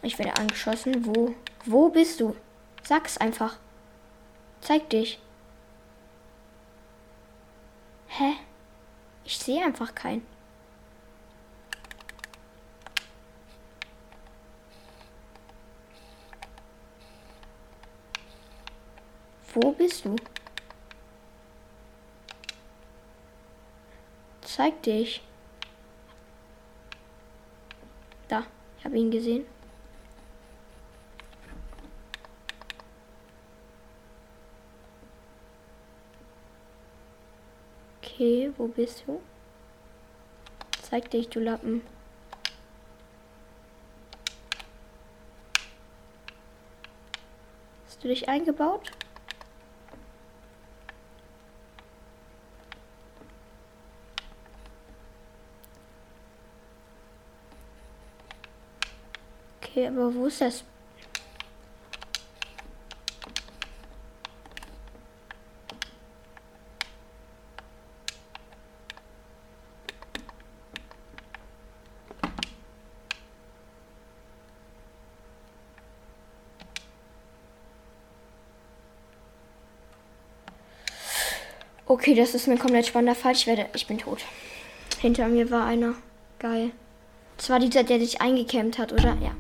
Ich 0.02 0.20
werde 0.20 0.36
angeschossen. 0.38 1.06
Wo? 1.06 1.34
Wo 1.66 1.90
bist 1.90 2.20
du? 2.20 2.36
Sag's 2.84 3.18
einfach. 3.18 3.58
Zeig 4.62 4.90
dich. 4.90 5.20
Hä? 8.08 8.34
Ich 9.26 9.40
sehe 9.40 9.66
einfach 9.66 9.94
keinen. 9.96 10.26
Wo 19.54 19.72
bist 19.72 20.06
du? 20.06 20.16
Zeig 24.42 24.84
dich. 24.84 25.24
Da, 28.28 28.44
ich 28.78 28.86
habe 28.86 28.98
ihn 28.98 29.10
gesehen. 29.10 29.55
Okay, 38.16 38.54
wo 38.56 38.68
bist 38.70 39.04
du? 39.06 39.22
Zeig 40.82 41.10
dich, 41.10 41.28
du 41.28 41.42
Lappen. 41.42 41.82
Hast 47.86 48.02
du 48.02 48.08
dich 48.08 48.30
eingebaut? 48.30 48.94
Okay, 59.62 59.90
aber 59.90 60.16
wo 60.16 60.28
ist 60.28 60.40
das? 60.40 60.64
Okay, 81.96 82.14
das 82.14 82.36
ist 82.36 82.48
mir 82.48 82.58
komplett 82.58 82.88
spannender 82.88 83.16
Fall. 83.16 83.32
Ich 83.32 83.48
werde, 83.48 83.68
ich 83.74 83.88
bin 83.88 83.98
tot. 83.98 84.20
Hinter 85.00 85.30
mir 85.30 85.50
war 85.50 85.66
einer. 85.66 85.94
Geil. 86.40 86.72
Das 87.38 87.50
war 87.50 87.58
dieser, 87.58 87.86
der 87.86 88.02
sich 88.02 88.20
eingekämmt 88.20 88.78
hat, 88.78 88.92
oder? 88.92 89.18
Ja. 89.22 89.32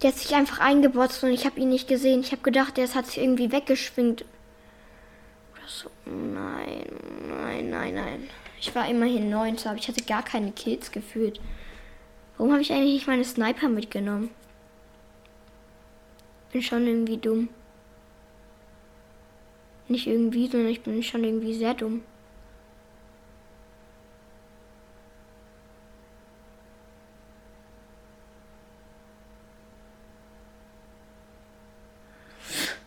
Der 0.00 0.10
hat 0.10 0.16
sich 0.16 0.34
einfach 0.34 0.60
eingebotzt 0.60 1.22
und 1.24 1.30
ich 1.30 1.44
habe 1.44 1.60
ihn 1.60 1.68
nicht 1.68 1.88
gesehen. 1.88 2.22
Ich 2.22 2.32
habe 2.32 2.40
gedacht, 2.40 2.78
der 2.78 2.88
hat 2.94 3.06
sich 3.06 3.18
irgendwie 3.18 3.52
weggeschwingt. 3.52 4.24
Oder 5.52 5.68
so. 5.68 5.90
Nein, 6.06 6.86
nein, 7.28 7.68
nein, 7.68 7.94
nein. 7.94 8.30
Ich 8.58 8.74
war 8.74 8.88
immerhin 8.88 9.28
9, 9.28 9.58
aber 9.66 9.76
ich 9.76 9.88
hatte 9.88 10.02
gar 10.04 10.22
keine 10.22 10.52
Kills 10.52 10.90
gefühlt. 10.90 11.38
Warum 12.38 12.50
habe 12.50 12.62
ich 12.62 12.72
eigentlich 12.72 12.94
nicht 12.94 13.06
meine 13.06 13.24
Sniper 13.24 13.68
mitgenommen? 13.68 14.30
Bin 16.50 16.62
schon 16.62 16.86
irgendwie 16.86 17.18
dumm. 17.18 17.50
Nicht 19.88 20.06
irgendwie, 20.06 20.48
sondern 20.48 20.70
ich 20.70 20.82
bin 20.82 21.02
schon 21.02 21.24
irgendwie 21.24 21.54
sehr 21.54 21.74
dumm. 21.74 22.02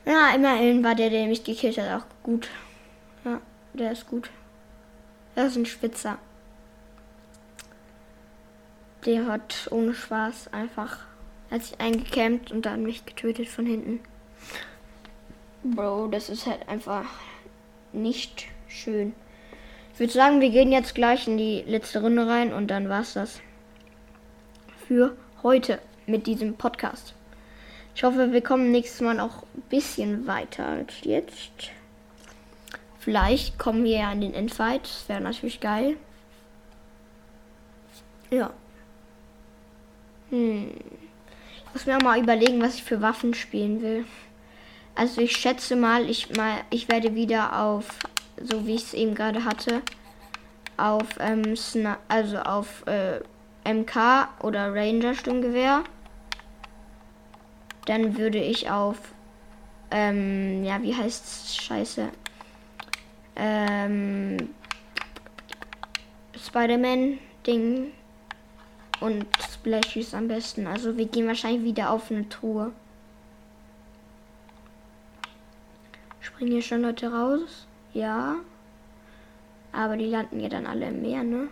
Ja, 0.06 0.36
immerhin 0.36 0.84
war 0.84 0.94
der, 0.94 1.10
der 1.10 1.28
mich 1.28 1.44
gekillt 1.44 1.78
hat, 1.80 2.02
auch 2.02 2.06
gut. 2.24 2.48
Ja, 3.24 3.42
der 3.74 3.92
ist 3.92 4.08
gut. 4.08 4.30
Er 5.36 5.48
ist 5.48 5.58
ein 5.58 5.66
Spitzer. 5.66 6.20
Der 9.06 9.26
hat 9.26 9.68
ohne 9.72 9.94
Spaß 9.94 10.54
einfach, 10.54 11.00
hat 11.52 11.64
sich 11.64 11.80
eingecampt 11.80 12.52
und 12.52 12.66
dann 12.66 12.84
mich 12.84 13.06
getötet 13.06 13.48
von 13.48 13.66
hinten. 13.66 14.00
Bro, 15.74 16.10
das 16.10 16.30
ist 16.30 16.46
halt 16.46 16.70
einfach 16.70 17.06
nicht 17.92 18.46
schön. 18.68 19.16
Ich 19.94 20.00
würde 20.00 20.14
sagen, 20.14 20.40
wir 20.40 20.52
gehen 20.52 20.72
jetzt 20.72 20.94
gleich 20.94 21.28
in 21.28 21.38
die 21.38 21.64
letzte 21.66 22.02
Runde 22.02 22.28
rein 22.28 22.54
und 22.54 22.68
dann 22.68 22.88
war's 22.88 23.14
das 23.14 23.42
für 24.88 25.18
heute 25.42 25.80
mit 26.06 26.28
diesem 26.28 26.54
Podcast. 26.56 27.16
Ich 27.96 28.04
hoffe, 28.04 28.32
wir 28.32 28.42
kommen 28.42 28.72
nächstes 28.72 29.02
Mal 29.02 29.20
auch 29.20 29.42
ein 29.56 29.64
bisschen 29.70 30.28
weiter 30.28 30.68
als 30.68 30.94
jetzt. 31.02 31.72
Vielleicht 33.00 33.58
kommen 33.58 33.86
wir 33.86 33.98
ja 33.98 34.12
an 34.12 34.22
den 34.22 34.36
Endfight. 34.36 34.84
Das 34.84 35.10
wäre 35.10 35.22
natürlich 35.22 35.62
geil. 35.62 35.98
Ja. 38.30 38.52
Hm. 40.30 40.76
Ich 41.58 41.74
muss 41.74 41.86
mir 41.88 41.98
auch 41.98 42.04
mal 42.04 42.22
überlegen, 42.22 42.62
was 42.62 42.76
ich 42.76 42.84
für 42.84 43.02
Waffen 43.02 43.34
spielen 43.34 43.82
will. 43.82 44.06
Also 44.96 45.22
ich 45.22 45.36
schätze 45.36 45.76
mal, 45.76 46.10
ich 46.10 46.36
mal, 46.36 46.62
ich 46.70 46.88
werde 46.88 47.16
wieder 47.16 47.62
auf, 47.62 47.86
so 48.42 48.66
wie 48.66 48.76
ich 48.76 48.84
es 48.84 48.94
eben 48.94 49.14
gerade 49.14 49.44
hatte, 49.44 49.82
auf 50.78 51.08
ähm, 51.20 51.56
also 52.08 52.40
auf 52.40 52.86
äh, 52.88 53.20
MK 53.72 54.30
oder 54.42 54.74
Ranger 54.74 55.14
Sturmgewehr 55.14 55.84
dann 57.86 58.18
würde 58.18 58.40
ich 58.40 58.70
auf, 58.70 58.98
ähm, 59.92 60.64
ja, 60.64 60.82
wie 60.82 60.96
heißt's? 60.96 61.56
Scheiße. 61.56 62.10
Ähm, 63.36 64.50
Spider-Man-Ding 66.36 67.92
und 69.02 69.26
Splashies 69.54 70.14
am 70.14 70.28
besten. 70.28 70.68
Also 70.68 70.98
wir 70.98 71.06
gehen 71.06 71.28
wahrscheinlich 71.28 71.64
wieder 71.64 71.92
auf 71.92 72.12
eine 72.12 72.28
Truhe. 72.28 72.72
Springen 76.36 76.52
hier 76.52 76.62
schon 76.62 76.82
Leute 76.82 77.12
raus? 77.12 77.68
Ja. 77.94 78.36
Aber 79.72 79.98
die 79.98 80.08
landen 80.08 80.40
ja 80.40 80.50
dann 80.50 80.68
alle 80.68 80.88
im 80.88 81.02
Meer, 81.02 81.24
ne? 81.24 81.48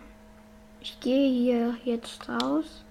Ich 0.82 1.00
gehe 1.00 1.30
hier 1.30 1.78
jetzt 1.86 2.28
raus 2.30 2.84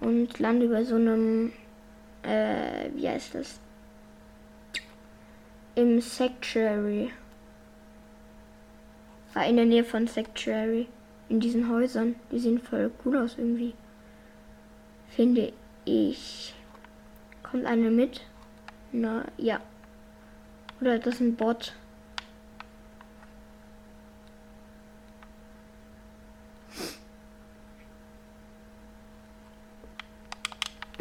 und 0.00 0.38
lande 0.38 0.66
über 0.66 0.84
so 0.84 0.96
einem, 0.96 1.52
äh, 2.22 2.90
wie 2.94 3.08
heißt 3.08 3.36
das? 3.36 3.60
im 5.74 6.00
Sanctuary. 6.00 7.10
War 9.32 9.46
in 9.46 9.56
der 9.56 9.66
Nähe 9.66 9.84
von 9.84 10.06
Sanctuary. 10.06 10.86
In 11.28 11.40
diesen 11.40 11.68
Häusern. 11.68 12.14
Die 12.30 12.38
sehen 12.38 12.60
voll 12.60 12.92
cool 13.04 13.16
aus 13.16 13.36
irgendwie. 13.38 13.74
Finde 15.08 15.52
ich. 15.84 16.54
Kommt 17.42 17.66
eine 17.66 17.90
mit? 17.90 18.20
Na, 18.92 19.24
ja. 19.36 19.60
Oder 20.80 20.96
ist 20.96 21.06
das 21.06 21.20
ein 21.20 21.36
Bot? 21.36 21.74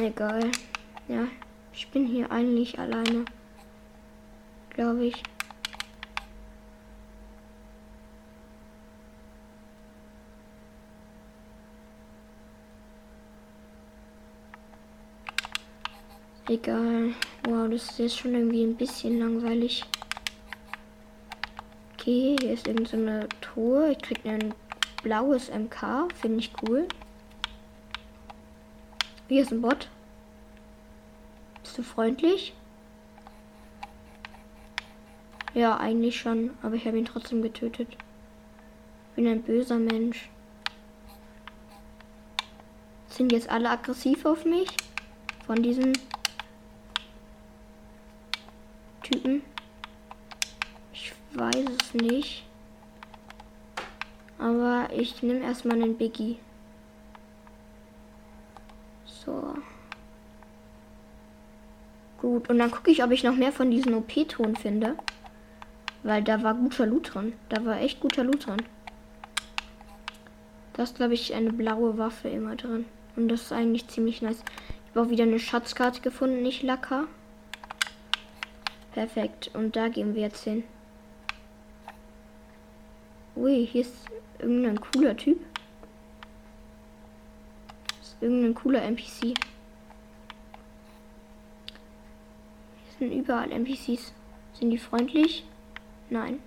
Egal. 0.02 0.52
Ja, 1.08 1.28
ich 1.74 1.88
bin 1.90 2.06
hier 2.06 2.32
eigentlich 2.32 2.78
alleine. 2.78 3.26
Glaube 4.70 5.06
ich. 5.06 5.24
Egal. 16.50 17.12
Wow, 17.46 17.70
das 17.70 17.98
ist 18.00 18.18
schon 18.18 18.34
irgendwie 18.34 18.64
ein 18.64 18.76
bisschen 18.76 19.18
langweilig. 19.18 19.86
Okay, 21.94 22.36
hier 22.38 22.52
ist 22.52 22.68
irgendeine 22.68 23.22
so 23.22 23.28
Truhe. 23.40 23.92
Ich 23.92 24.00
krieg 24.00 24.26
ein 24.26 24.54
blaues 25.04 25.50
MK. 25.50 26.10
Finde 26.20 26.40
ich 26.40 26.52
cool. 26.62 26.86
Hier 29.30 29.42
ist 29.42 29.54
ein 29.54 29.62
Bot. 29.62 29.88
Bist 31.62 31.78
du 31.78 31.84
freundlich? 31.84 32.54
Ja, 35.54 35.78
eigentlich 35.78 36.20
schon, 36.20 36.52
aber 36.62 36.76
ich 36.76 36.86
habe 36.86 36.98
ihn 36.98 37.06
trotzdem 37.06 37.42
getötet. 37.42 37.88
Bin 39.16 39.28
ein 39.28 39.44
böser 39.44 39.80
Mensch. 39.80 40.30
Sind 43.08 43.32
jetzt 43.32 43.50
alle 43.50 43.70
aggressiv 43.70 44.26
auf 44.26 44.44
mich? 44.44 44.68
Von 45.46 45.64
diesen 45.64 45.94
Typen? 49.04 49.44
Ich 50.92 51.14
weiß 51.34 51.66
es 51.82 51.94
nicht. 51.94 52.46
Aber 54.40 54.90
ich 54.92 55.22
nehme 55.22 55.42
erstmal 55.42 55.82
einen 55.82 55.98
Biggie. 55.98 56.40
So. 59.06 59.54
Gut, 62.18 62.50
und 62.50 62.58
dann 62.58 62.72
gucke 62.72 62.92
ich, 62.92 63.04
ob 63.04 63.12
ich 63.12 63.24
noch 63.24 63.36
mehr 63.36 63.52
von 63.52 63.70
diesen 63.70 63.94
OP-Ton 63.94 64.56
finde. 64.56 64.96
Weil 66.04 66.24
da 66.24 66.44
war 66.44 66.56
guter 66.56 66.86
Loot 66.86 67.14
drin. 67.14 67.34
Da 67.50 67.64
war 67.66 67.80
echt 67.80 68.02
guter 68.02 68.24
Loot 68.24 68.48
drin. 68.48 68.62
Da 70.74 70.84
ist, 70.84 70.96
glaube 70.96 71.14
ich, 71.14 71.34
eine 71.34 71.54
blaue 71.54 71.98
Waffe 71.98 72.30
immer 72.30 72.56
drin. 72.56 72.86
Und 73.16 73.30
das 73.30 73.44
ist 73.44 73.52
eigentlich 73.54 73.88
ziemlich 73.88 74.22
nice. 74.22 74.44
Ich 74.86 74.96
habe 74.96 75.08
auch 75.08 75.12
wieder 75.12 75.24
eine 75.24 75.40
Schatzkarte 75.40 76.02
gefunden, 76.02 76.42
nicht 76.42 76.64
Lacker. 76.64 77.06
Perfekt. 78.94 79.52
Und 79.54 79.76
da 79.76 79.90
gehen 79.90 80.16
wir 80.16 80.22
jetzt 80.22 80.44
hin. 80.44 80.64
Ui, 83.36 83.66
hier 83.66 83.82
ist 83.82 84.08
irgendein 84.40 84.80
cooler 84.80 85.18
Typ 85.18 85.40
irgendein 88.24 88.56
cooler 88.56 88.82
NPC. 88.82 89.22
Hier 89.22 89.36
sind 92.98 93.12
überall 93.12 93.52
NPCs. 93.52 94.14
Sind 94.54 94.70
die 94.70 94.78
freundlich? 94.78 95.46
Nein. 96.10 96.40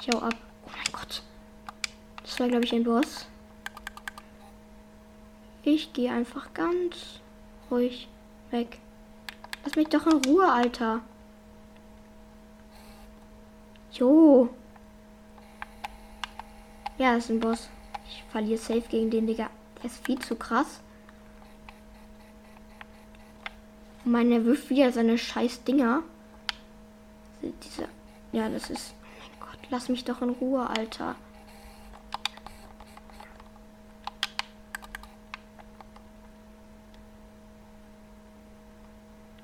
Ich 0.00 0.08
hau 0.08 0.18
ab. 0.18 0.34
Oh 0.66 0.70
mein 0.70 0.92
Gott. 0.92 1.22
Das 2.22 2.38
war, 2.38 2.48
glaube 2.48 2.64
ich, 2.66 2.74
ein 2.74 2.84
Boss. 2.84 3.26
Ich 5.62 5.92
gehe 5.94 6.12
einfach 6.12 6.52
ganz 6.52 7.20
ruhig 7.70 8.08
weg. 8.50 8.78
Lass 9.64 9.76
mich 9.76 9.88
doch 9.88 10.06
in 10.06 10.24
Ruhe, 10.26 10.52
Alter. 10.52 11.00
Jo. 13.98 14.48
Ja, 16.98 17.14
das 17.14 17.24
ist 17.24 17.30
ein 17.30 17.40
Boss. 17.40 17.68
Ich 18.06 18.22
verliere 18.30 18.58
safe 18.58 18.84
gegen 18.88 19.10
den, 19.10 19.26
Digga. 19.26 19.50
Der 19.76 19.84
ist 19.86 20.04
viel 20.04 20.18
zu 20.18 20.36
krass. 20.36 20.80
Und 24.04 24.12
mein, 24.12 24.30
er 24.32 24.44
wirft 24.44 24.70
wieder 24.70 24.92
seine 24.92 25.18
scheiß 25.18 25.64
Dinger. 25.64 26.02
Diese, 27.42 27.88
ja, 28.32 28.48
das 28.48 28.70
ist. 28.70 28.94
Oh 29.00 29.04
mein 29.20 29.50
Gott, 29.50 29.58
lass 29.70 29.88
mich 29.88 30.04
doch 30.04 30.22
in 30.22 30.30
Ruhe, 30.30 30.68
Alter. 30.68 31.16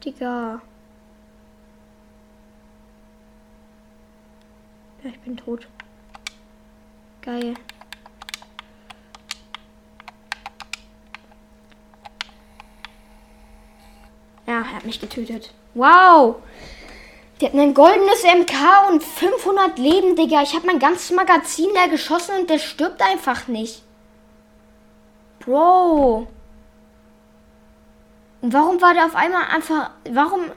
Digga. 0.04 0.60
Ja, 5.02 5.10
ich 5.10 5.11
bin 5.24 5.36
tot. 5.36 5.66
Geil. 7.22 7.54
Ja, 14.46 14.54
er 14.54 14.72
hat 14.72 14.84
mich 14.84 15.00
getötet. 15.00 15.52
Wow! 15.74 16.36
Die 17.40 17.46
hatten 17.46 17.60
ein 17.60 17.74
goldenes 17.74 18.22
MK 18.22 18.90
und 18.90 19.02
500 19.02 19.78
Leben, 19.78 20.14
Digga. 20.14 20.42
Ich 20.42 20.54
habe 20.54 20.66
mein 20.66 20.78
ganzes 20.78 21.10
Magazin 21.10 21.70
da 21.74 21.86
geschossen 21.86 22.36
und 22.40 22.50
der 22.50 22.58
stirbt 22.58 23.02
einfach 23.02 23.48
nicht. 23.48 23.82
Bro. 25.40 26.28
Und 28.42 28.52
warum 28.52 28.80
war 28.80 28.94
der 28.94 29.06
auf 29.06 29.14
einmal 29.14 29.44
einfach... 29.44 29.90
Warum... 30.10 30.50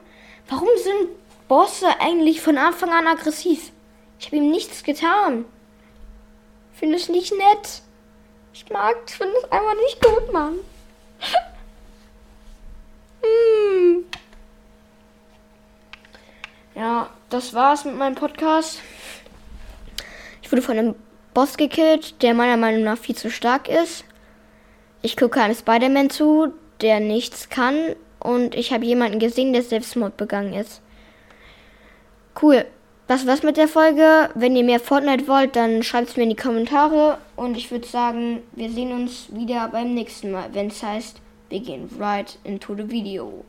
Warum 0.48 0.68
sind 0.76 1.08
Bosse 1.48 1.88
eigentlich 2.00 2.40
von 2.40 2.56
Anfang 2.56 2.90
an 2.90 3.08
aggressiv? 3.08 3.72
Ich 4.18 4.26
habe 4.26 4.36
ihm 4.36 4.50
nichts 4.50 4.82
getan. 4.82 5.44
Finde 6.72 6.96
ich 6.96 7.08
nicht 7.08 7.32
nett. 7.32 7.82
Ich 8.52 8.68
mag, 8.70 8.96
finde 9.10 9.34
es 9.36 9.52
einfach 9.52 9.74
nicht 9.74 10.02
gut, 10.02 10.32
Mann. 10.32 10.58
Hm. 13.22 14.04
Ja, 16.74 17.10
das 17.30 17.54
war's 17.54 17.84
mit 17.84 17.96
meinem 17.96 18.14
Podcast. 18.14 18.80
Ich 20.42 20.52
wurde 20.52 20.62
von 20.62 20.78
einem 20.78 20.94
Boss 21.34 21.56
gekillt, 21.56 22.22
der 22.22 22.34
meiner 22.34 22.56
Meinung 22.56 22.84
nach 22.84 22.98
viel 22.98 23.16
zu 23.16 23.30
stark 23.30 23.68
ist. 23.68 24.04
Ich 25.02 25.16
gucke 25.16 25.40
einem 25.40 25.54
Spider-Man 25.54 26.10
zu, 26.10 26.52
der 26.82 27.00
nichts 27.00 27.48
kann. 27.48 27.96
Und 28.20 28.54
ich 28.54 28.72
habe 28.72 28.84
jemanden 28.84 29.18
gesehen, 29.18 29.52
der 29.52 29.62
Selbstmord 29.62 30.16
begangen 30.16 30.52
ist. 30.52 30.82
Cool. 32.40 32.66
Das 33.08 33.24
war's 33.24 33.44
mit 33.44 33.56
der 33.56 33.68
Folge. 33.68 34.30
Wenn 34.34 34.56
ihr 34.56 34.64
mehr 34.64 34.80
Fortnite 34.80 35.28
wollt, 35.28 35.54
dann 35.54 35.84
schreibt 35.84 36.08
es 36.08 36.16
mir 36.16 36.24
in 36.24 36.30
die 36.30 36.36
Kommentare. 36.36 37.18
Und 37.36 37.56
ich 37.56 37.70
würde 37.70 37.86
sagen, 37.86 38.40
wir 38.52 38.68
sehen 38.70 38.92
uns 38.92 39.28
wieder 39.30 39.68
beim 39.68 39.94
nächsten 39.94 40.32
Mal, 40.32 40.48
wenn 40.52 40.68
es 40.68 40.82
heißt 40.82 41.20
begin 41.48 41.88
right 42.00 42.36
into 42.42 42.74
the 42.74 42.90
video. 42.90 43.44